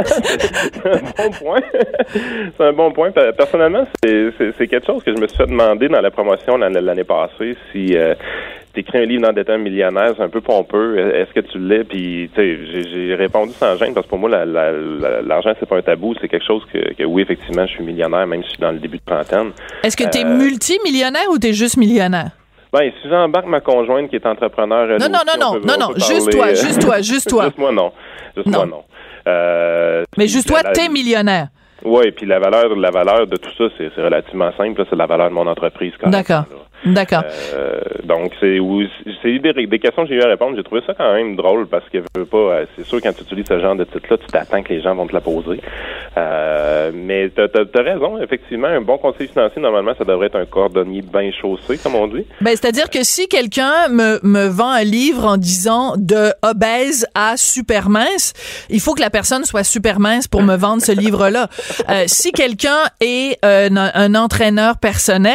[0.04, 1.60] C'est un bon point.
[2.56, 3.10] c'est un bon point.
[3.10, 7.04] Per- Personnellement, c'est, quelque chose que je me suis fait demander dans la promotion l'année,
[7.04, 7.56] passée.
[7.72, 8.14] Si euh,
[8.74, 10.98] tu écris un livre d'endettement millionnaire, c'est un peu pompeux.
[10.98, 11.84] Est-ce que tu l'es?
[11.84, 15.76] Puis, j'ai, répondu sans gêne parce que pour moi, la, la- la- l'argent, c'est pas
[15.76, 16.14] un tabou.
[16.20, 18.72] C'est quelque chose que, que, oui, effectivement, je suis millionnaire, même si je suis dans
[18.72, 19.50] le début de trentaine.
[19.82, 22.30] Est-ce que tu es Euh, multimillionnaire ou tu es juste millionnaire?
[22.70, 25.78] Ben, si j'embarque ma conjointe qui est entrepreneur, Non, non, non, on non, non, on
[25.80, 27.44] non, peut juste toi, euh, juste toi, juste toi.
[27.46, 27.92] juste moi, non.
[28.36, 28.58] Juste Non.
[28.58, 28.82] moi, non.
[29.28, 31.48] Euh, Mais juste toi, la- t'es millionnaire.
[31.84, 34.84] Oui, puis la valeur, la valeur de tout ça, c'est, relativement simple.
[34.90, 35.92] C'est la valeur de mon entreprise.
[36.00, 36.44] quand même, D'accord.
[36.84, 37.24] D'accord.
[37.54, 40.56] Euh, donc, c'est des, des questions que j'ai eu à répondre.
[40.56, 42.36] J'ai trouvé ça quand même drôle parce que je veux pas.
[42.38, 44.94] euh, C'est sûr quand tu utilises ce genre de titre-là, tu t'attends que les gens
[44.94, 45.60] vont te la poser.
[46.16, 48.20] Euh, mais t'as as, raison.
[48.22, 52.06] Effectivement, un bon conseiller financier normalement, ça devrait être un cordonnier bien chaussé, comme on
[52.06, 52.24] dit.
[52.40, 57.36] Ben, c'est-à-dire que si quelqu'un me, me vend un livre en disant de obèse à
[57.36, 58.32] super mince,
[58.70, 61.48] il faut que la personne soit super mince pour me vendre ce livre-là.
[61.88, 65.34] Euh, si quelqu'un est euh, un, un entraîneur personnel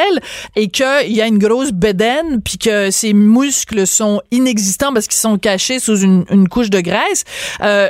[0.56, 5.19] et qu'il y a une grosse bedaine puis que ses muscles sont inexistants parce qu'ils
[5.19, 7.24] sont cachés sous une, une couche de graisse,
[7.62, 7.89] euh,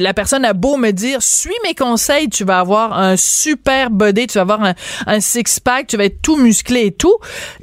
[0.00, 4.26] la personne a beau me dire suis mes conseils, tu vas avoir un super body,
[4.26, 4.74] tu vas avoir un,
[5.06, 7.16] un six-pack, tu vas être tout musclé et tout.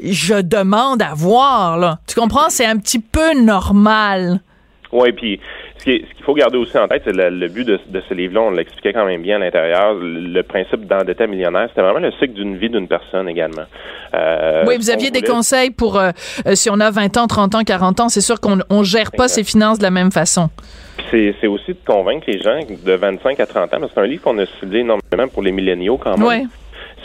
[0.04, 1.99] Je demande à voir, là.
[2.08, 2.49] Tu comprends?
[2.49, 4.41] C'est un petit peu normal.
[4.91, 5.39] Oui, puis
[5.81, 8.41] ce qu'il faut garder aussi en tête, c'est le, le but de, de ce livre-là,
[8.41, 12.33] on l'expliquait quand même bien à l'intérieur, le, principe d'endettement millionnaire, c'était vraiment le cycle
[12.33, 13.63] d'une vie d'une personne également.
[14.13, 16.11] Euh, oui, vous aviez des conseils pour euh,
[16.45, 19.11] euh, si on a 20 ans, 30 ans, 40 ans, c'est sûr qu'on on gère
[19.11, 20.49] pas ses finances de la même façon.
[21.09, 24.01] Puis C'est, aussi de convaincre les gens de 25 à 30 ans, parce que c'est
[24.01, 26.27] un livre qu'on a ciblé énormément pour les milléniaux quand même.
[26.27, 26.43] Ouais.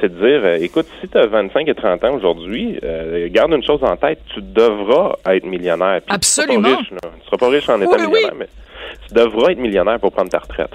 [0.01, 3.53] C'est de dire, euh, écoute, si tu as 25 et 30 ans aujourd'hui, euh, garde
[3.53, 6.01] une chose en tête, tu devras être millionnaire.
[6.01, 6.69] Tu seras Absolument.
[6.71, 6.99] pas riche, là.
[7.21, 8.09] Tu seras pas riche en étant Oui, oui.
[8.09, 8.49] millionnaire, mais
[9.09, 10.71] tu devras être millionnaire pour prendre ta retraite.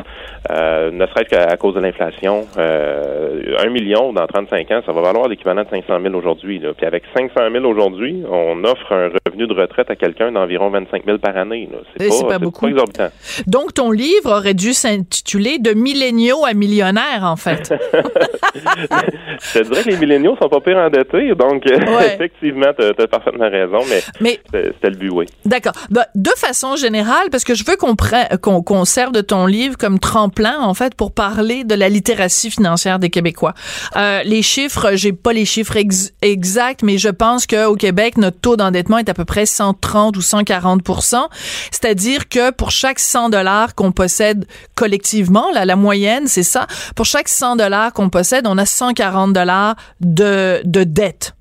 [0.52, 2.48] Euh, ne serait-ce qu'à cause de l'inflation.
[2.58, 6.60] Euh, un million dans 35 ans, ça va valoir l'équivalent de 500 000 aujourd'hui.
[6.60, 6.70] là.
[6.76, 11.06] Puis avec 500 000 aujourd'hui, on offre un revenu de retraite à quelqu'un d'environ 25
[11.06, 11.70] 000 par année.
[11.72, 11.78] là.
[12.00, 12.68] Et c'est pas beaucoup.
[12.68, 13.10] exorbitant.
[13.48, 17.74] Donc, ton livre aurait dû s'intituler De milléniaux à millionnaires, en fait.
[18.54, 22.16] Je te dirais que les milléniaux sont pas pire endettés, donc euh, Ouais.
[22.16, 25.26] effectivement, tu as, parfaitement raison, mais, Mais c'était le but, oui.
[25.46, 25.74] D'accord.
[25.90, 29.78] Ben, de façon générale, parce que je veux qu'on pre- qu'on serve de ton livre
[29.78, 33.54] comme tremplin, en fait, pour parler de la littératie financière des Québécois.
[33.96, 38.40] Euh, les chiffres, j'ai pas les chiffres ex- exacts, mais je pense qu'au Québec, notre
[38.40, 41.28] taux d'endettement est à peu près 130 ou 140%
[41.72, 46.68] C'est-à-dire que pour chaque 100 dollars qu'on possède collectivement, là, la moyenne, c'est ça.
[46.96, 51.34] Pour chaque 100 dollars qu'on possède, on a 140 dollars de, de dette.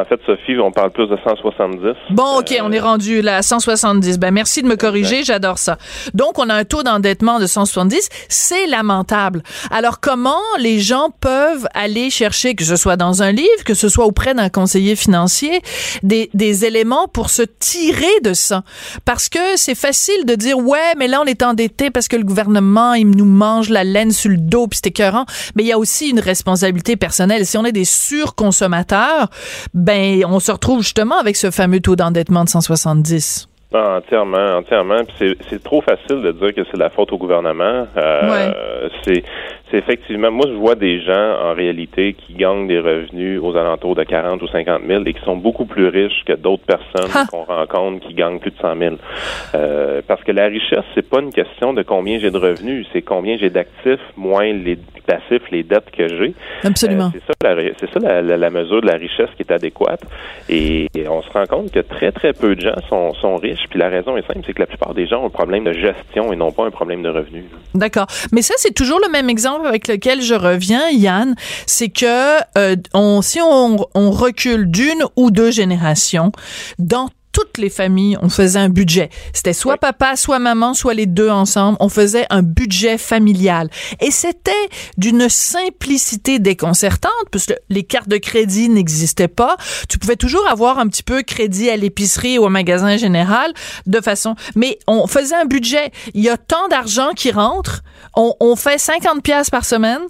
[0.00, 1.94] En fait, Sophie, on parle plus de 170.
[2.10, 4.18] Bon, OK, Euh, on est rendu là à 170.
[4.18, 5.78] Ben merci de me corriger, j'adore ça.
[6.14, 9.42] Donc on a un taux d'endettement de 170, c'est lamentable.
[9.70, 13.88] Alors comment les gens peuvent aller chercher que ce soit dans un livre, que ce
[13.88, 15.60] soit auprès d'un conseiller financier,
[16.02, 18.62] des, des éléments pour se tirer de ça?
[19.04, 22.24] Parce que c'est facile de dire ouais, mais là on est endetté parce que le
[22.24, 25.72] gouvernement il nous mange la laine sur le dos puis c'est écœurant, mais il y
[25.72, 27.46] a aussi une responsabilité personnelle.
[27.46, 29.28] Si on est des surconsommateurs,
[29.86, 33.48] ben on se retrouve justement avec ce fameux taux d'endettement de 170.
[33.72, 34.98] Ah, entièrement, entièrement.
[35.18, 37.86] C'est trop facile de dire que c'est la faute au gouvernement.
[37.96, 39.22] Euh, C'est,
[39.70, 40.30] c'est effectivement.
[40.30, 44.40] Moi, je vois des gens en réalité qui gagnent des revenus aux alentours de 40
[44.42, 47.26] ou 50 000 et qui sont beaucoup plus riches que d'autres personnes Ha!
[47.30, 48.94] qu'on rencontre qui gagnent plus de 100 000.
[49.54, 53.02] Euh, parce que la richesse, c'est pas une question de combien j'ai de revenus, c'est
[53.02, 56.34] combien j'ai d'actifs moins les passifs, les dettes que j'ai.
[56.64, 57.06] Absolument.
[57.14, 59.52] Euh, c'est ça, la, c'est ça la, la- la mesure de la richesse qui est
[59.52, 60.00] adéquate.
[60.48, 63.64] Et, et on se rend compte que très, très peu de gens sont, sont riches.
[63.70, 65.72] Puis la raison est simple, c'est que la plupart des gens ont un problème de
[65.72, 67.44] gestion et non pas un problème de revenus.
[67.74, 68.06] D'accord.
[68.32, 71.34] Mais ça, c'est toujours le même exemple avec lequel je reviens, Yann.
[71.66, 76.32] C'est que euh, on, si on, on recule d'une ou deux générations,
[76.78, 79.10] dans toutes les familles, on faisait un budget.
[79.34, 81.76] C'était soit papa, soit maman, soit les deux ensemble.
[81.80, 83.68] On faisait un budget familial.
[84.00, 84.52] Et c'était
[84.96, 89.58] d'une simplicité déconcertante, puisque les cartes de crédit n'existaient pas.
[89.90, 93.52] Tu pouvais toujours avoir un petit peu crédit à l'épicerie ou au magasin général
[93.84, 95.92] de façon, mais on faisait un budget.
[96.14, 97.82] Il y a tant d'argent qui rentre.
[98.14, 100.00] On, on fait 50 pièces par semaine.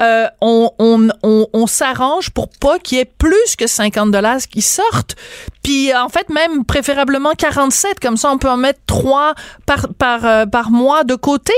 [0.00, 4.40] Euh, on, on, on, on s'arrange pour pas qu'il y ait plus que 50 dollars
[4.50, 5.14] qui sortent.
[5.62, 9.34] Puis en fait même préférablement 47 comme ça on peut en mettre trois
[9.66, 11.52] par par euh, par mois de côté.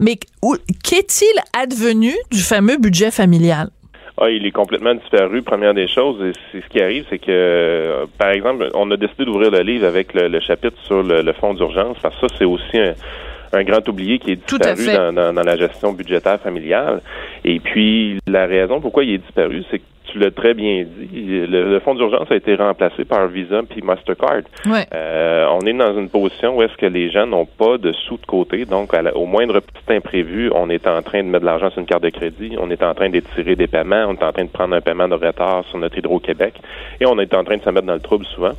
[0.00, 0.16] Mais
[0.82, 3.68] qu'est-il advenu du fameux budget familial?
[4.20, 6.16] Ah, il est complètement disparu, première des choses.
[6.24, 9.60] Et c'est ce qui arrive, c'est que, euh, par exemple, on a décidé d'ouvrir le
[9.60, 12.78] livre avec le, le chapitre sur le, le fonds d'urgence, parce que ça, c'est aussi
[12.78, 12.94] un,
[13.52, 17.02] un grand oublié qui est disparu dans- dans la gestion budgétaire familiale.
[17.44, 21.08] Et puis, la raison pourquoi il est disparu, c'est que tu l'as très bien dit,
[21.46, 24.42] le, le fonds d'urgence a été remplacé par Visa puis Mastercard.
[24.66, 24.86] Ouais.
[24.94, 28.16] Euh, on est dans une position où est-ce que les gens n'ont pas de sous
[28.16, 28.64] de côté.
[28.64, 31.70] Donc, à la- au moindre petit imprévu, on est en train de mettre de l'argent
[31.70, 34.32] sur une carte de crédit, on est en train d'étirer des paiements, on est en
[34.32, 36.54] train de prendre un paiement de retard sur notre Hydro-Québec
[37.00, 38.52] et on est en train de se mettre dans le trouble souvent.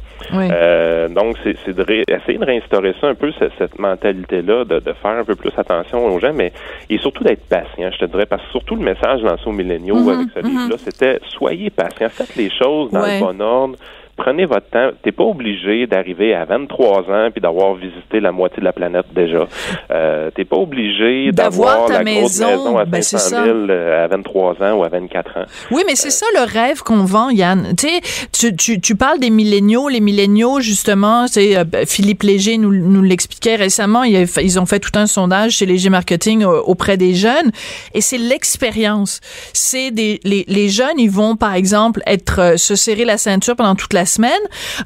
[0.51, 4.79] Euh, donc, c'est de ré- essayer de réinstaurer ça un peu, cette, cette mentalité-là, de,
[4.79, 6.51] de faire un peu plus attention aux gens, mais
[6.89, 9.95] et surtout d'être patient, je te dirais, parce que surtout le message lancé aux milléniaux
[9.95, 13.19] Mhm, avec ce livre-là, c'était soyez patients, faites les choses dans Ouais.
[13.19, 13.75] le bon ordre.
[14.17, 14.91] Prenez votre temps.
[15.03, 19.07] T'es pas obligé d'arriver à 23 ans puis d'avoir visité la moitié de la planète
[19.13, 19.47] déjà.
[19.91, 23.43] Euh, T'es pas obligé D'avoir la grosse maison, maison à ben, c'est 500 ça.
[23.43, 25.45] 000 euh, à 23 ans ou à 24 ans.
[25.71, 27.73] Oui, mais c'est ça le rêve qu'on vend, Yann.
[27.77, 27.87] Tu
[28.31, 29.89] sais, tu, tu, parles des milléniaux.
[29.89, 34.03] Les milléniaux, justement, c'est euh, ben, Philippe Léger nous, nous l'expliquait récemment.
[34.03, 37.51] Ils ont fait tout un sondage chez Léger Marketing euh, auprès des jeunes,
[37.93, 39.19] et c'est l'expérience.
[39.53, 43.55] C'est des les, les jeunes, ils vont par exemple être euh, se serrer la ceinture
[43.55, 44.31] pendant toute la semaine,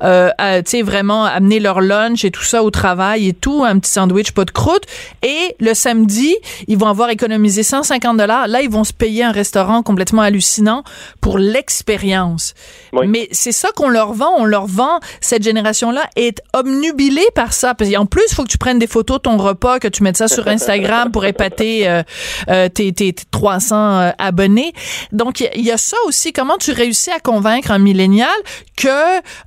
[0.03, 3.63] euh, à, tu sais vraiment amener leur lunch et tout ça au travail et tout,
[3.63, 4.84] un petit sandwich pas de croûte,
[5.23, 6.36] et le samedi,
[6.67, 8.47] ils vont avoir économisé 150 dollars.
[8.47, 10.84] Là, ils vont se payer un restaurant complètement hallucinant
[11.21, 12.53] pour l'expérience.
[12.93, 13.08] Oui.
[13.08, 14.34] Mais c'est ça qu'on leur vend.
[14.38, 17.73] On leur vend cette génération-là est obnubilée par ça.
[17.75, 20.03] Parce qu'en plus, il faut que tu prennes des photos de ton repas, que tu
[20.03, 22.03] mettes ça sur Instagram pour épater euh,
[22.49, 24.73] euh, tes, tes, tes 300 euh, abonnés.
[25.12, 26.34] Donc, il y y, a ça aussi.
[26.34, 28.29] Comment tu réussis à convaincre un millénial
[28.75, 28.88] que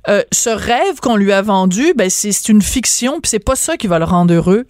[0.07, 3.77] euh, ce rêve qu'on lui a vendu, ben, c'est une fiction, puis c'est pas ça
[3.77, 4.65] qui va le rendre heureux.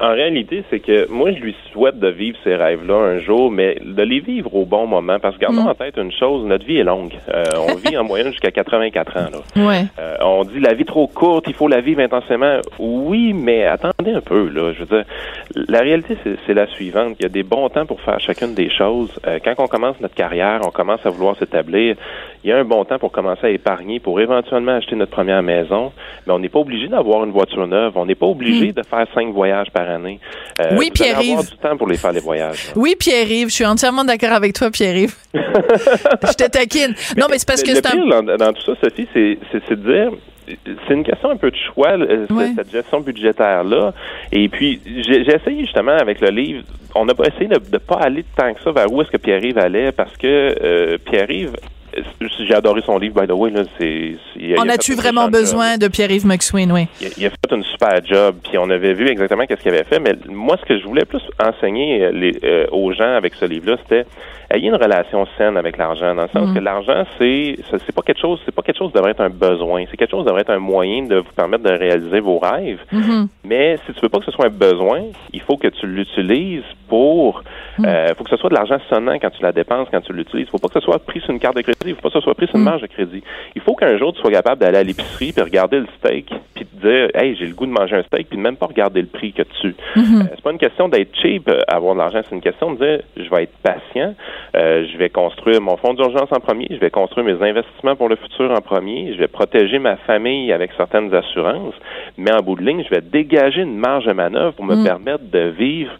[0.00, 3.76] En réalité, c'est que moi, je lui souhaite de vivre ces rêves-là un jour, mais
[3.80, 5.18] de les vivre au bon moment.
[5.20, 5.68] Parce que gardons Mm.
[5.68, 7.12] en tête une chose, notre vie est longue.
[7.32, 9.28] Euh, on vit en moyenne jusqu'à 84 ans.
[9.32, 9.64] Là.
[9.66, 9.84] Ouais.
[10.00, 12.58] Euh, on dit la vie trop courte, il faut la vivre intensément.
[12.80, 14.48] Oui, mais attendez un peu.
[14.48, 14.72] Là.
[14.72, 15.04] Je veux dire,
[15.68, 17.14] la réalité, c'est la suivante.
[17.20, 19.16] Il y a des bons temps pour faire chacune des choses.
[19.28, 21.94] Euh, quand on commence notre carrière, on commence à vouloir s'établir.
[22.42, 25.42] Il y a un bon temps pour commencer à épargner, pour éventuellement acheter notre première
[25.44, 25.92] maison.
[26.26, 27.92] Mais on n'est pas obligé d'avoir une voiture neuve.
[27.94, 30.20] On n'est pas obligé de faire cinq voyages par année.
[30.60, 30.76] Euh.
[30.76, 31.50] Oui, allez avoir Pierre-Yves.
[31.50, 32.68] du temps pour les faire les voyages.
[32.68, 32.72] là.
[32.76, 35.14] Oui, Pierre-Yves, je suis entièrement d'accord avec toi, Pierre-Yves.
[35.34, 36.94] je te taquine.
[37.16, 38.06] Non, mais c'est parce que c'est un...
[38.06, 39.38] dans, dans tout ça, Sophie, c'est,
[39.70, 40.10] de dire,
[40.86, 42.52] c'est une question un peu de choix, euh, Ouais.
[42.56, 43.94] cette, gestion budgétaire-là.
[44.32, 47.96] Et puis, j'ai, essayé justement avec le livre, on a pas essayé de ne pas
[47.96, 50.26] aller tant que ça vers où est-ce que Pierre-Yves allait, parce que
[50.62, 51.56] euh, Pierre-Yves,
[52.46, 53.50] j'ai adoré son livre, by the way.
[53.50, 54.16] Là, il
[54.58, 55.32] On il a-tu un vraiment job.
[55.32, 56.86] besoin de Pierre-Yves McSween, oui.
[57.00, 59.72] Il a, il a fait une super job, puis on avait vu exactement qu'est-ce qu'il
[59.72, 60.00] avait fait.
[60.00, 63.44] Mais moi, ce que je voulais plus enseigner euh, les, euh, aux gens avec ce
[63.44, 64.06] livre-là, c'était
[64.50, 68.20] ayez une relation saine avec l'argent, dans le sens que l'argent, c'est c'est pas quelque
[68.20, 70.42] chose, c'est pas quelque chose qui devrait être un besoin, c'est quelque chose qui devrait
[70.42, 72.80] être un moyen de vous permettre de réaliser vos rêves.
[73.44, 75.02] Mais si tu veux pas que ce soit un besoin,
[75.32, 77.42] il faut que tu l'utilises pour,
[77.84, 80.48] euh, faut que ce soit de l'argent sonnant quand tu la dépenses, quand tu l'utilises.
[80.48, 82.20] faut pas que ce soit pris sur une carte de crédit, faut pas que ce
[82.20, 83.22] soit pris sur une marge de crédit.
[83.54, 86.64] Il faut qu'un jour tu sois capable d'aller à l'épicerie puis regarder le steak puis
[86.64, 89.00] te dire, hey, j'ai le goût de manger un steak puis de même pas regarder
[89.00, 89.74] le prix que tu.
[89.96, 90.00] Euh,
[90.34, 93.00] c'est pas une question d'être cheap, euh, avoir de l'argent, c'est une question de dire,
[93.16, 94.14] je vais être patient,
[94.56, 98.08] euh, je vais construire mon fonds d'urgence en premier, je vais construire mes investissements pour
[98.08, 101.74] le futur en premier, je vais protéger ma famille avec certaines assurances,
[102.16, 105.24] mais en bout de ligne, je vais dégager une marge de manœuvre pour me permettre
[105.30, 105.92] de vivre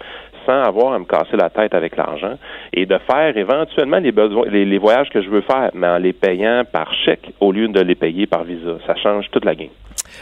[0.46, 2.35] sans avoir à me casser la tête avec l'argent
[2.72, 5.98] et de faire éventuellement les besoins, les, les voyages que je veux faire, mais en
[5.98, 8.78] les payant par chèque au lieu de les payer par visa.
[8.87, 9.68] Ça change toute la game.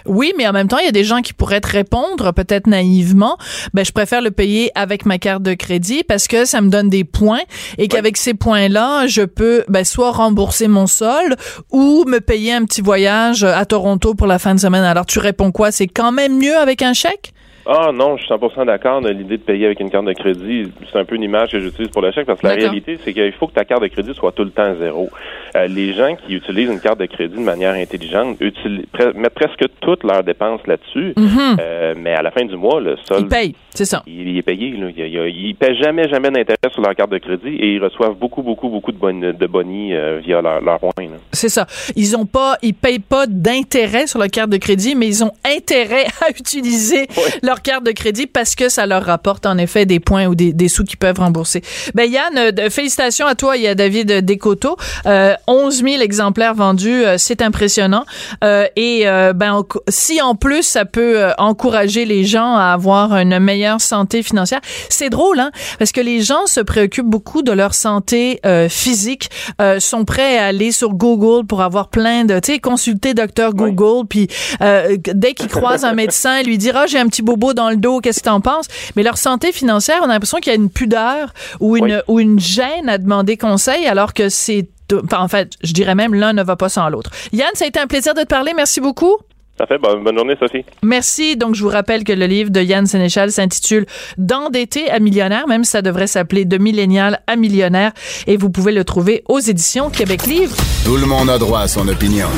[0.06, 2.66] Oui, mais en même temps, il y a des gens qui pourraient te répondre, peut-être
[2.66, 3.36] naïvement,
[3.74, 6.88] ben, je préfère le payer avec ma carte de crédit parce que ça me donne
[6.88, 7.42] des points
[7.78, 11.36] et qu'avec ces points-là, je peux, ben, soit rembourser mon solde
[11.70, 14.84] ou me payer un petit voyage à Toronto pour la fin de semaine.
[14.84, 15.70] Alors, tu réponds quoi?
[15.70, 17.32] C'est quand même mieux avec un chèque?
[17.64, 20.72] Ah non, je suis 100% d'accord de l'idée de payer avec une carte de crédit.
[20.90, 23.12] C'est un peu une image que j'utilise pour le chèque parce que la réalité, c'est
[23.12, 25.08] qu'il faut que ta carte de crédit soit tout le temps zéro.
[25.54, 29.64] Euh, les gens qui utilisent une carte de crédit de manière intelligente pre- mettent presque
[29.80, 31.14] toutes leurs dépenses là-dessus,
[31.60, 34.02] Euh, mais à la fin du mois, le Ils solde, payent, c'est ça.
[34.06, 34.70] il, il est payé.
[34.70, 34.88] Là.
[34.96, 37.82] Il, il, il- il paie jamais, jamais d'intérêt sur leur carte de crédit et ils
[37.84, 40.90] reçoivent beaucoup, beaucoup, beaucoup de, bonnes, de bonnies euh, via leur, leur point.
[41.32, 41.66] C'est ça.
[41.96, 45.32] Ils ont pas, ils payent pas d'intérêt sur leur carte de crédit, mais ils ont
[45.44, 47.06] intérêt à utiliser
[47.42, 50.52] leur carte de crédit parce que ça leur rapporte en effet des points ou des,
[50.52, 51.60] des sous qu'ils peuvent rembourser.
[51.94, 54.76] Ben Yann, euh, félicitations à toi et à David Descoteaux.
[55.06, 58.04] Euh, 11 000 exemplaires vendus, euh, c'est impressionnant.
[58.44, 62.66] Euh, et euh, ben en- si en plus ça peut euh, encourager les gens à
[62.72, 67.42] avoir une meilleure santé financière, c'est drôle hein, parce que les gens se préoccupent beaucoup
[67.42, 69.30] de leur santé euh, physique,
[69.60, 73.54] euh, sont prêts à aller sur Google pour avoir plein de, tu sais, consulter docteur
[73.54, 74.28] Google, puis
[74.60, 77.76] euh, dès qu'ils croisent un médecin, lui dire ah j'ai un petit bobo dans le
[77.76, 78.66] dos, qu'est-ce que t'en penses?
[78.96, 81.92] Mais leur santé financière, on a l'impression qu'il y a une pudeur ou une Oui.
[82.08, 84.68] ou une gêne à demander conseil, alors que c'est
[85.04, 87.10] enfin, en fait, je dirais même l'un ne va pas sans l'autre.
[87.32, 88.52] Yann, ça a été un plaisir de te parler.
[88.54, 89.16] Merci beaucoup.
[89.58, 90.64] Ça fait bonne, bonne journée, Sophie.
[90.82, 91.36] Merci.
[91.36, 93.86] Donc, je vous rappelle que le livre de Yann Sénéchal s'intitule
[94.16, 97.92] D'endetté à millionnaire, même si ça devrait s'appeler De millénial à millionnaire.
[98.26, 100.56] Et vous pouvez le trouver aux éditions Québec Livre.
[100.84, 102.28] Tout le monde a droit à son opinion.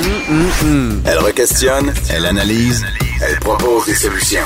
[1.06, 2.84] Elle requestionne, elle analyse,
[3.26, 4.44] elle propose des solutions.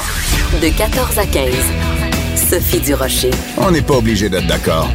[0.61, 1.55] De 14 à 15.
[2.51, 3.31] Sophie Durocher.
[3.57, 4.89] On n'est pas obligé d'être d'accord.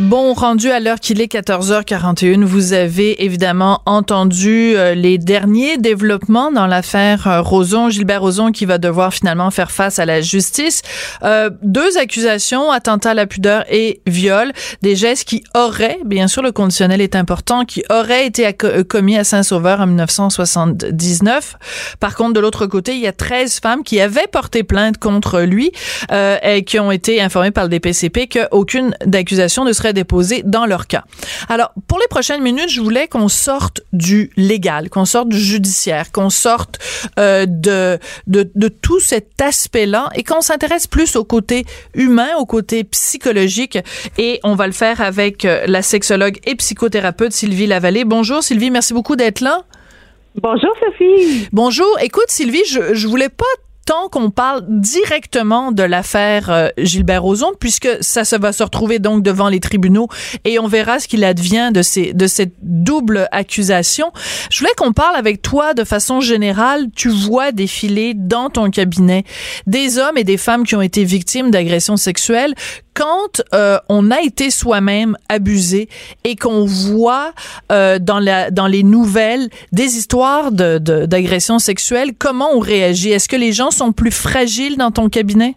[0.00, 6.50] Bon, rendu à l'heure qu'il est 14h41, vous avez évidemment entendu euh, les derniers développements
[6.50, 10.80] dans l'affaire euh, Roson, Gilbert Roson qui va devoir finalement faire face à la justice.
[11.22, 16.42] Euh, deux accusations, attentat à la pudeur et viol, des gestes qui auraient, bien sûr
[16.42, 21.56] le conditionnel est important, qui auraient été euh, commis à Saint-Sauveur en 1979.
[22.00, 25.42] Par contre, de l'autre côté, il y a 13 femmes qui avaient porté plainte contre
[25.42, 25.72] lui
[26.10, 30.66] euh, et qui ont été informées par le DPCP qu'aucune d'accusation ne serait déposée dans
[30.66, 31.04] leur cas.
[31.48, 36.12] Alors, pour les prochaines minutes, je voulais qu'on sorte du légal, qu'on sorte du judiciaire,
[36.12, 36.78] qu'on sorte
[37.18, 41.64] euh, de, de, de tout cet aspect-là et qu'on s'intéresse plus au côté
[41.94, 43.78] humain, au côté psychologique.
[44.18, 48.04] Et on va le faire avec euh, la sexologue et psychothérapeute Sylvie Lavallée.
[48.04, 49.64] Bonjour Sylvie, merci beaucoup d'être là.
[50.40, 51.48] Bonjour Sophie.
[51.52, 51.98] Bonjour.
[52.00, 53.44] Écoute, Sylvie, je, je voulais pas
[53.90, 59.00] tant qu'on parle directement de l'affaire euh, Gilbert Rozon, puisque ça se va se retrouver
[59.00, 60.06] donc devant les tribunaux
[60.44, 64.12] et on verra ce qu'il advient de ces de cette double accusation.
[64.48, 66.86] Je voulais qu'on parle avec toi de façon générale.
[66.94, 69.24] Tu vois défiler dans ton cabinet
[69.66, 72.54] des hommes et des femmes qui ont été victimes d'agressions sexuelles
[73.00, 75.88] quand euh, on a été soi-même abusé
[76.24, 77.32] et qu'on voit
[77.72, 83.10] euh, dans la dans les nouvelles des histoires de d'agressions sexuelles, comment on réagit?
[83.10, 85.54] Est-ce que les gens sont plus fragiles dans ton cabinet?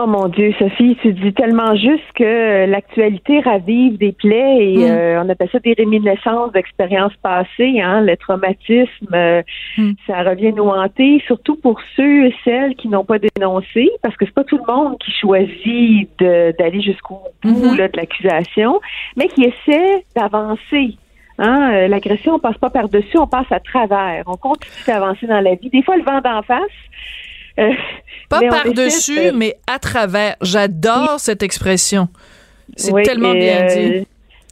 [0.00, 4.76] Oh mon Dieu, Sophie, tu dis tellement juste que euh, l'actualité ravive des plaies et
[4.78, 4.90] Mm.
[4.92, 9.42] euh, on appelle ça des réminiscences d'expériences passées, hein, le traumatisme, euh,
[9.76, 9.90] Mm.
[10.06, 14.24] ça revient nous hanter, surtout pour ceux et celles qui n'ont pas dénoncé, parce que
[14.24, 17.76] c'est pas tout le monde qui choisit d'aller jusqu'au bout Mhm.
[17.78, 18.80] là, de l'accusation,
[19.16, 20.96] mais qui essaie d'avancer.
[21.40, 24.22] Hein, l'agression, on passe pas par-dessus, on passe à travers.
[24.26, 25.70] On continue d'avancer dans la vie.
[25.70, 26.78] Des fois, le vent d'en face.
[27.58, 27.72] Euh,
[28.28, 30.36] Pas par-dessus, mais à travers.
[30.42, 32.08] J'adore cette expression.
[32.76, 34.06] C'est Oui, tellement bien euh, dit.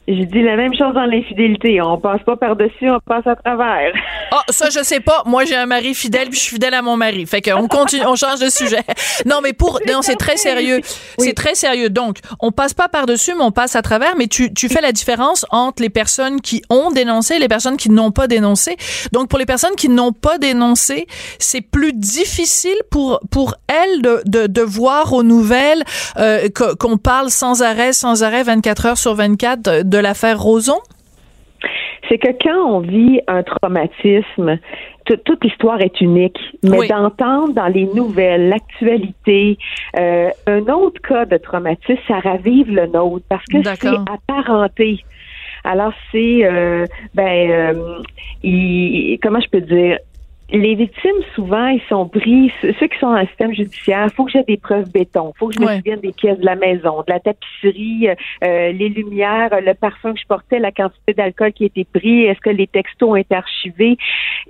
[0.07, 1.81] Je dis la même chose dans l'infidélité.
[1.81, 3.93] On passe pas par-dessus, on passe à travers.
[4.29, 5.23] Ah, ça, je sais pas.
[5.25, 7.25] Moi, j'ai un mari fidèle, puis je suis fidèle à mon mari.
[7.25, 8.83] Fait qu'on continue, on change de sujet.
[9.25, 10.81] Non, mais pour, non, c'est très sérieux.
[11.17, 11.89] C'est très sérieux.
[11.89, 14.15] Donc, on passe pas par-dessus, mais on passe à travers.
[14.17, 17.77] Mais tu, tu fais la différence entre les personnes qui ont dénoncé et les personnes
[17.77, 18.75] qui n'ont pas dénoncé.
[19.13, 21.07] Donc, pour les personnes qui n'ont pas dénoncé,
[21.39, 25.83] c'est plus difficile pour, pour elles de, de, de voir aux nouvelles
[26.17, 26.49] euh,
[26.79, 30.77] qu'on parle sans arrêt, sans arrêt, 24 heures sur 24 de, de l'affaire Roson?
[32.07, 34.59] C'est que quand on vit un traumatisme,
[35.05, 36.37] tout- toute l'histoire est unique.
[36.63, 36.87] Mais Oui.
[36.87, 39.57] d'entendre dans les nouvelles, l'actualité,
[39.99, 44.99] euh, un autre cas de traumatisme, ça ravive le nôtre parce que c'est apparenté.
[45.63, 48.01] Alors c'est euh, ben euh,
[48.43, 49.97] il- comment je peux dire?
[50.49, 54.31] Les victimes, souvent, ils sont pris, ceux qui sont dans le système judiciaire, faut que
[54.31, 55.77] j'ai des preuves béton, faut que je me Ouais.
[55.77, 58.07] souvienne des pièces de la maison, de la tapisserie,
[58.43, 62.23] euh, les lumières, le parfum que je portais, la quantité d'alcool qui a été pris,
[62.23, 63.97] est-ce que les textos ont été archivés?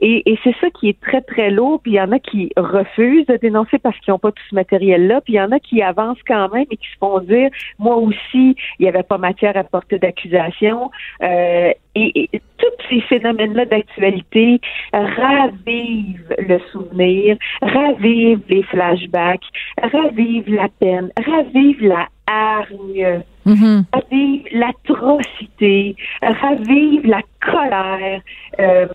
[0.02, 1.82] Et, et c'est ça qui est très, très lourd.
[1.82, 4.54] Puis il y en a qui refusent de dénoncer parce qu'ils n'ont pas tout ce
[4.56, 5.22] matériel-là.
[5.22, 7.96] Puis il y en a qui avancent quand même et qui se font dire, moi
[7.96, 10.92] aussi, il n'y avait pas matière à porter d'accusation.
[11.24, 14.60] Euh, et, tous ces phénomènes-là d'actualité
[14.94, 19.46] ravivent le souvenir, ravivent les flashbacks,
[19.82, 23.86] ravivent la peine, ravivent la hargne, Mhm.
[23.94, 28.22] ravivent l'atrocité, ravivent la colère,
[28.60, 28.88] euh,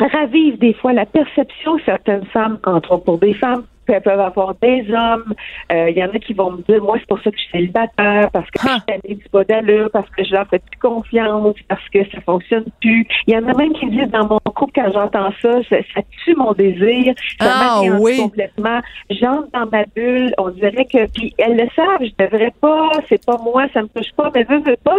[0.00, 4.84] ravivent des fois la perception que certaines femmes ont pour des femmes peuvent avoir des
[4.92, 5.34] hommes.
[5.72, 7.42] Euh, Il y en a qui vont me dire, moi, c'est pour ça que je
[7.42, 8.78] suis célibataire, parce que Ah.
[8.88, 12.20] je suis du pas d'allure, parce que je leur fais plus confiance, parce que ça
[12.22, 13.06] fonctionne plus.
[13.26, 16.00] Il y en a même qui disent, dans mon couple, quand j'entends ça, ça, ça
[16.24, 18.18] tue mon désir, ça Ah, oui.
[18.18, 18.80] complètement.
[19.10, 23.24] J'entre dans ma bulle, on dirait que, puis elles le savent, je devrais pas, c'est
[23.24, 24.98] pas moi, ça me touche pas, mais veux, veux pas.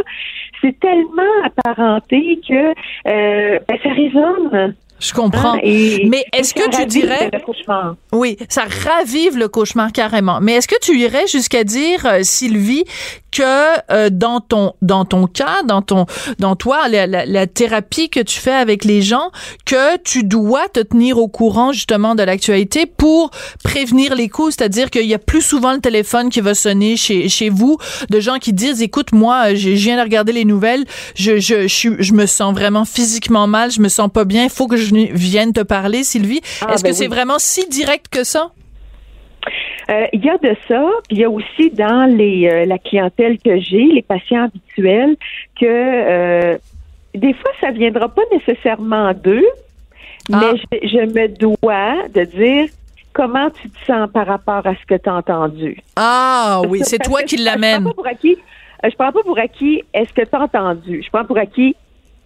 [0.61, 2.69] C'est tellement apparenté que,
[3.07, 4.75] euh, ben, ça résonne.
[4.99, 5.55] Je comprends.
[5.61, 7.29] et- Mais est-ce que tu dirais-.
[8.13, 10.39] Oui, ça ravive le cauchemar carrément.
[10.41, 12.85] Mais est-ce que tu irais jusqu'à dire, euh, Sylvie,
[13.35, 16.05] que euh, dans ton dans ton cas, dans ton
[16.39, 19.31] dans toi, la, la- la thérapie que tu fais avec les gens,
[19.65, 23.31] que tu dois te tenir au courant justement de l'actualité pour
[23.63, 27.27] prévenir les coups, c'est-à-dire qu'il y a plus souvent le téléphone qui va sonner chez
[27.29, 27.77] chez vous
[28.09, 31.39] de gens qui disent, écoute, moi, euh, je je viens de regarder les nouvelles, je
[31.39, 34.77] je je, me sens vraiment physiquement mal, je me sens pas bien, il faut que
[34.77, 36.41] je vienne te parler, Sylvie.
[36.61, 37.09] Ah, Est-ce ben que c'est oui.
[37.09, 38.51] vraiment si direct que ça?
[39.89, 42.77] Euh, Il y a de ça, puis il y a aussi dans les euh, la
[42.77, 45.15] clientèle que j'ai, les patients habituels,
[45.59, 46.57] que euh,
[47.13, 49.45] des fois ça viendra pas nécessairement d'eux,
[50.33, 50.39] Ah.
[50.41, 52.69] mais je, je me dois de dire
[53.13, 55.77] comment tu te sens par rapport à ce que tu as entendu.
[55.95, 57.77] Ah oui, c'est toi qui je- l'amène.
[57.77, 58.37] Je prends pas pour acquis.
[58.83, 61.01] euh, Je prends pas pour acquis est-ce que tu as entendu?
[61.03, 61.75] Je prends pour acquis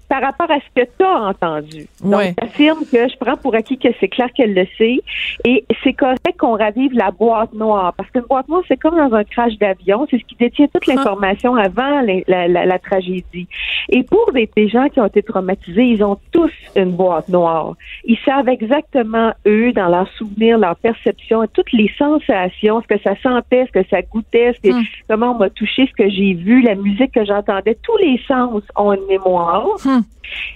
[0.10, 1.86] par rapport à ce que tu as entendu.
[2.04, 2.30] Ouais.
[2.30, 5.00] Donc, j'affirme que je prends pour acquis que c'est clair qu'elle le sait.
[5.46, 7.94] Et c'est correct qu'on ravive la boîte noire.
[7.96, 10.08] Parce qu'une boîte noire, c'est comme dans un crash d'avion.
[10.10, 13.48] C'est ce qui détient toute l'information avant la, la- la- la tragédie.
[13.90, 17.76] Et pour des, des gens qui ont été traumatisés, ils ont tous une boîte noire.
[18.06, 23.14] Ils savent exactement, eux, dans leurs souvenirs, leur perception, toutes les sensations, ce que ça
[23.22, 24.84] sentait, ce que ça goûtait, ce que- Hmm.
[25.08, 27.78] comment on m'a touché, ce que j'ai vu, la musique que j'entendais.
[27.84, 29.66] Tous les sens ont une mémoire.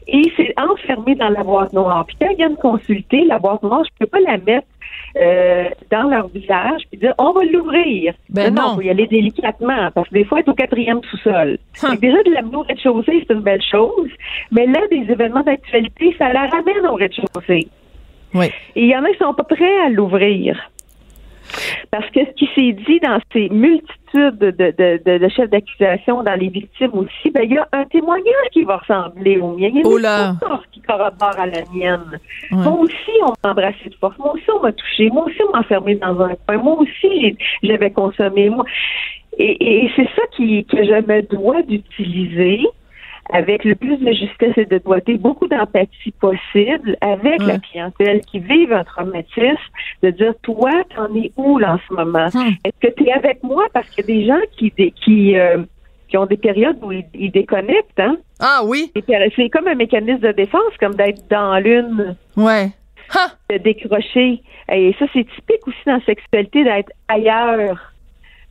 [0.08, 2.06] Et c'est enfermé dans la boîte noire.
[2.06, 4.68] Puis quand ils viennent consulter, la boîte noire, je peux pas la mettre
[5.16, 8.14] euh, dans leur visage puis dire on va l'ouvrir.
[8.30, 8.72] Ben non.
[8.72, 11.58] il faut y aller délicatement parce que des fois, est au quatrième sous-sol.
[11.84, 11.96] Hum.
[11.98, 14.10] Déjà, de l'amener au rez-de-chaussée, c'est une belle chose.
[14.52, 17.68] Mais là, des événements d'actualité, ça la ramène au rez-de-chaussée.
[18.34, 18.48] Oui.
[18.76, 20.72] Et il y en a qui sont pas prêts à l'ouvrir.
[21.92, 26.24] Parce que ce qui s'est dit dans ces multitudes de, de, de, de chefs d'accusation,
[26.24, 29.70] dans les victimes aussi, ben, il y a un témoignage qui va ressembler au mien.
[29.74, 32.20] Il y a Oh une qui corrobore à la mienne.
[32.52, 32.58] Ouais.
[32.58, 34.18] Moi aussi, on m'a embrassé de force.
[34.18, 35.10] Moi aussi, on m'a touché.
[35.10, 36.58] Moi aussi, on m'a enfermé dans un coin.
[36.58, 38.50] Moi aussi, j'avais consommé.
[38.50, 38.66] Moi.
[39.38, 42.62] Et, et c'est ça qui, que je me dois d'utiliser
[43.32, 47.48] avec le plus de justesse et de doigté, beaucoup d'empathie possible avec Ouais.
[47.48, 49.58] la clientèle qui vive un traumatisme,
[50.04, 52.28] de dire, toi, t'en es où là en ce moment?
[52.34, 52.52] Hmm.
[52.66, 53.66] Est-ce que tu es avec moi?
[53.74, 54.72] Parce qu'il y a des gens qui,
[55.04, 55.64] qui, euh,
[56.10, 58.00] qui ont des périodes où ils, ils déconnectent.
[58.00, 58.18] Hein?
[58.40, 62.72] Ah oui, C'est comme un mécanisme de défense, comme d'être dans l'une ouais.
[63.16, 63.28] Ha!
[63.50, 64.42] de décrocher.
[64.72, 67.94] Et ça, c'est typique aussi dans la sexualité d'être ailleurs.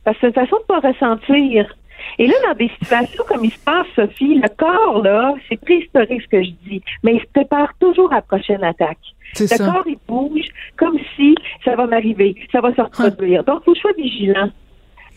[0.03, 1.73] Parce que c'est une façon de pas ressentir.
[2.19, 6.21] Et là, dans des situations comme il se passe, Sophie, le corps, là, c'est préhistorique
[6.21, 8.99] ce que je dis, mais il se prépare toujours à la prochaine attaque.
[9.33, 9.65] C'est Le ça.
[9.65, 10.47] corps, il bouge
[10.77, 11.35] comme si
[11.65, 13.43] ça va m'arriver, ça va se reproduire.
[13.43, 14.49] Donc, il faut que je sois vigilant.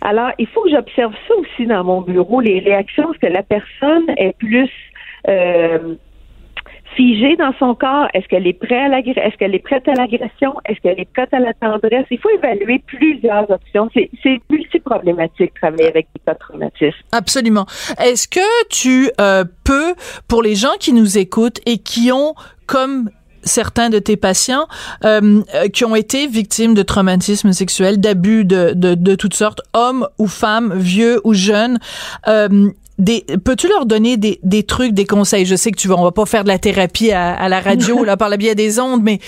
[0.00, 3.42] Alors, il faut que j'observe ça aussi dans mon bureau, les réactions, est-ce que la
[3.42, 4.70] personne est plus
[5.28, 5.94] euh,
[6.96, 8.08] figée dans son corps?
[8.14, 10.54] Est-ce qu'elle est prête à l'agression?
[10.64, 12.06] Est-ce qu'elle est prête à la tendresse?
[12.10, 13.88] Il faut évaluer plusieurs options.
[13.94, 14.10] C'est,
[14.50, 16.34] multiproblématique travailler avec des cas.
[17.12, 17.66] Absolument.
[18.02, 19.94] Est-ce que tu euh, peux,
[20.28, 22.34] pour les gens qui nous écoutent et qui ont,
[22.66, 23.10] comme
[23.42, 24.66] certains de tes patients,
[25.04, 29.60] euh, euh, qui ont été victimes de traumatisme sexuel, d'abus de, de, de toutes sortes,
[29.72, 31.78] hommes ou femmes, vieux ou jeunes,
[32.28, 35.46] euh, des, peux-tu leur donner des, trucs, des conseils?
[35.46, 37.60] Je sais que tu vas, on va pas faire de la thérapie à, à la
[37.60, 39.20] radio, là, par le biais des ondes, mais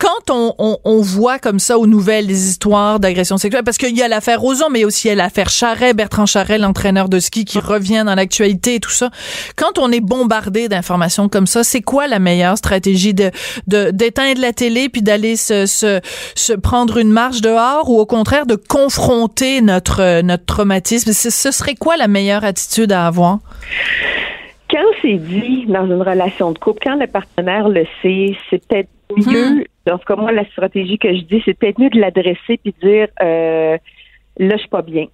[0.00, 3.96] quand on, on, on voit comme ça aux nouvelles des histoires d'agression sexuelle, parce qu'il
[3.96, 7.20] y a l'affaire Roson, mais aussi il y a l'affaire Charret, Bertrand Charret, l'entraîneur de
[7.20, 9.10] ski qui revient dans l'actualité et tout ça.
[9.56, 13.30] Quand on est bombardé d'informations comme ça, c'est quoi la meilleure stratégie de
[13.66, 16.00] de- d'éteindre la télé puis d'aller se, se
[16.34, 21.12] se prendre une marche dehors ou au contraire de confronter notre euh, notre traumatisme?
[21.12, 23.38] Ce serait quoi la meilleure attitude à avoir?
[24.70, 28.88] Quand c'est dit dans une relation de couple, quand le partenaire le sait, c'est peut-être
[29.16, 29.64] mieux.
[29.90, 32.74] En tout cas, moi, la stratégie que je dis, c'est peut-être mieux de l'adresser puis
[32.80, 33.76] de dire euh,
[34.38, 35.06] là, je suis pas bien.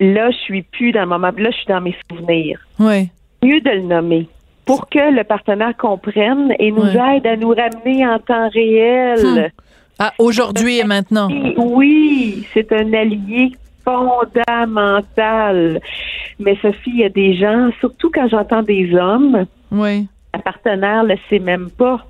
[0.00, 1.30] Là, je suis plus dans le moment.
[1.36, 2.58] Là, je suis dans mes souvenirs.
[2.78, 3.08] ouais.
[3.44, 4.28] Mieux de le nommer.
[4.64, 9.50] pour que le partenaire comprenne et nous aide à nous ramener en temps réel.
[9.98, 11.28] Ah, aujourd'hui et maintenant.
[11.28, 13.50] Oui, Oui, c'est un allié
[13.84, 15.80] fondamental.
[16.38, 20.06] Mais Sophie, il y a des gens, surtout quand j'entends des hommes, Oui.
[20.34, 22.04] un partenaire le sait même pas.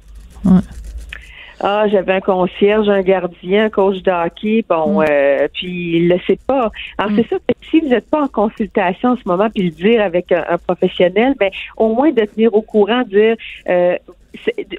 [1.65, 5.05] Ah, j'avais un concierge, un gardien, un coach de hockey, bon, Mm.
[5.09, 6.73] euh, puis il le sait pas.
[6.99, 9.71] Alors c'est sûr que si vous n'êtes pas en consultation en ce moment, puis le
[9.71, 13.37] dire avec un, un professionnel, ben au moins de tenir au courant, dire,
[13.69, 13.97] euh,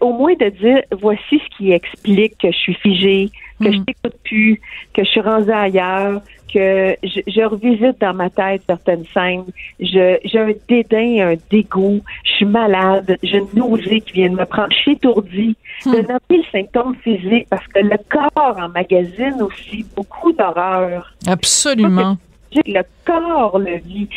[0.01, 3.29] au moins de dire, voici ce qui explique que je suis figée,
[3.61, 3.85] que je Mm.
[3.85, 4.59] t'écoute plus,
[4.93, 6.21] que je suis rendue ailleurs,
[6.53, 9.45] que je, je revisite dans ma tête certaines scènes.
[9.79, 12.01] Je, j'ai un dédain, un dégoût.
[12.23, 13.17] Je suis malade.
[13.23, 14.71] J'ai une nausée qui vient de me prendre.
[14.71, 15.55] Je suis étourdie.
[15.85, 21.13] De nommer le symptôme physique parce que le corps emmagasine aussi beaucoup d'horreur.
[21.27, 22.17] Absolument.
[22.53, 24.07] Le corps le vit.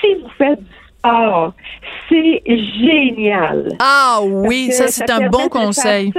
[0.00, 1.52] Si vous faites du sport,
[2.08, 3.68] c'est génial.
[3.80, 6.12] Ah oui, ça c'est un bon conseil.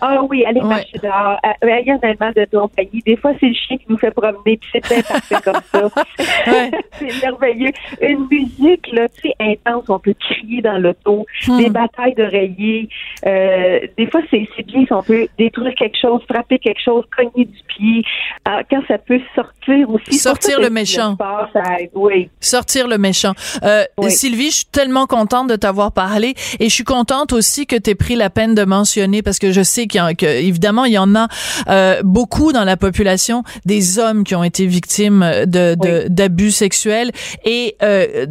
[0.00, 0.66] Ah oui, allez Ouais.
[0.68, 1.38] marcher dehors.
[1.46, 3.02] Euh, Il y a tellement de compagnie.
[3.06, 5.80] Des fois, c'est le chien qui nous fait promener, puis c'est bien parfait comme ça.
[6.46, 6.70] Ouais.
[6.98, 7.70] c'est merveilleux.
[8.00, 11.58] Une musique, là, tu sais, intense, on peut crier dans l'auto, Hmm.
[11.58, 12.88] des batailles d'oreillers.
[13.26, 17.46] Euh, des fois, c'est bien si on peut détruire quelque chose, frapper quelque chose, cogner
[17.46, 18.02] du pied.
[18.44, 20.18] Alors, quand ça peut sortir aussi.
[20.18, 21.14] Sortir ça le méchant.
[21.14, 22.28] sport, ça aide, oui.
[22.40, 23.32] Sortir le méchant.
[23.62, 24.10] Euh, Oui.
[24.20, 27.90] Sylvie, je suis tellement contente de t'avoir parlé et je suis contente aussi que tu
[27.90, 30.84] aies pris la peine de mentionner parce que je sais qu'il y a, que, évidemment,
[30.84, 31.28] il y en a
[31.68, 37.12] euh, beaucoup dans la population des hommes qui ont été victimes de, de- d'abus sexuels
[37.44, 38.26] et euh,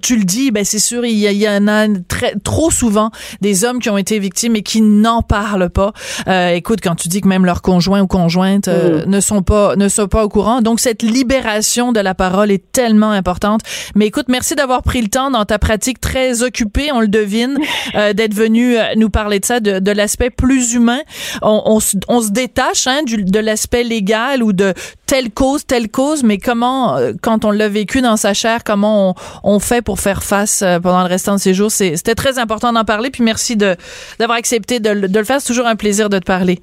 [0.00, 2.70] tu le dis, ben c'est sûr, il y, a- il y en a très, trop
[2.70, 5.92] souvent des hommes qui ont été victimes et qui n'en parlent pas.
[6.28, 9.76] Euh, écoute, quand tu dis que même leurs conjoints ou conjointes euh, ne sont pas
[9.76, 13.60] ne sont pas au courant, donc cette libération de la parole est tellement importante.
[13.94, 17.58] Mais écoute, merci d'avoir pris le temps dans ta pratique très occupée, on le devine,
[17.94, 21.00] euh, d'être venu euh, nous parler de ça, de, de l'aspect plus humain.
[21.42, 24.74] On, on, se- on se détache hein, du, de l'aspect légal ou de
[25.12, 29.10] telle cause, telle cause, mais comment, euh, quand on l'a vécu dans sa chair, comment
[29.42, 31.70] on, on fait pour faire face euh, pendant le restant de ses jours?
[31.70, 35.38] C'était très important d'en parler, puis merci d'avoir accepté de, le- de le faire.
[35.42, 36.60] C'est toujours un plaisir de te parler.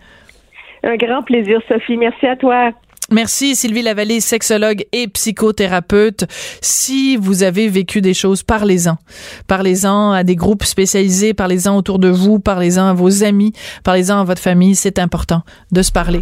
[0.83, 1.95] Un grand plaisir, Sophie.
[1.95, 2.71] Merci à toi.
[3.11, 6.25] Merci Sylvie Lavallée, sexologue et psychothérapeute.
[6.61, 8.97] Si vous avez vécu des choses, parlez-en.
[9.45, 14.23] Parlez-en à des groupes spécialisés, parlez-en autour de vous, parlez-en à vos amis, parlez-en à
[14.23, 14.73] votre famille.
[14.73, 16.21] C'est important de se parler.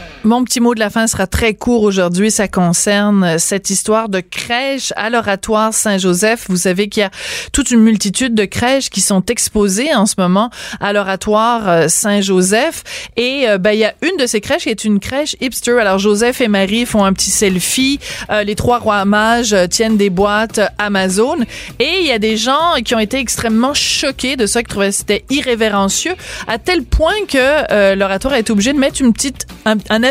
[0.23, 2.29] Mon petit mot de la fin sera très court aujourd'hui.
[2.29, 6.45] Ça concerne euh, cette histoire de crèche à l'oratoire Saint-Joseph.
[6.47, 7.09] Vous savez qu'il y a
[7.53, 12.83] toute une multitude de crèches qui sont exposées en ce moment à l'oratoire euh, Saint-Joseph.
[13.17, 15.79] Et euh, ben, il y a une de ces crèches qui est une crèche hipster.
[15.79, 17.99] Alors Joseph et Marie font un petit selfie.
[18.45, 21.37] Les trois rois mages tiennent des boîtes Amazon.
[21.79, 24.89] Et il y a des gens qui ont été extrêmement choqués de ça, qui trouvaient
[24.89, 26.13] que c'était irrévérencieux,
[26.47, 30.03] à tel point que l'oratoire a été obligé de mettre une petite, un, un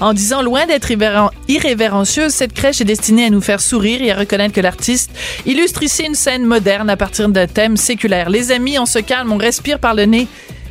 [0.00, 4.10] en disant loin d'être irrévéren- irrévérencieuse, cette crèche est destinée à nous faire sourire et
[4.10, 5.10] à reconnaître que l'artiste
[5.46, 8.30] illustre ici une scène moderne à partir d'un thème séculaire.
[8.30, 10.26] Les amis, on se calme, on respire par le nez.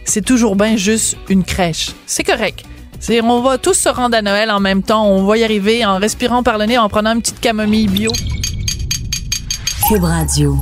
[0.05, 1.91] C'est toujours bien juste une crèche.
[2.05, 2.63] C'est correct.
[2.99, 5.07] C'est, on va tous se rendre à Noël en même temps.
[5.07, 8.11] On va y arriver en respirant par le nez, en prenant une petite camomille bio.
[9.87, 10.57] Cube Radio.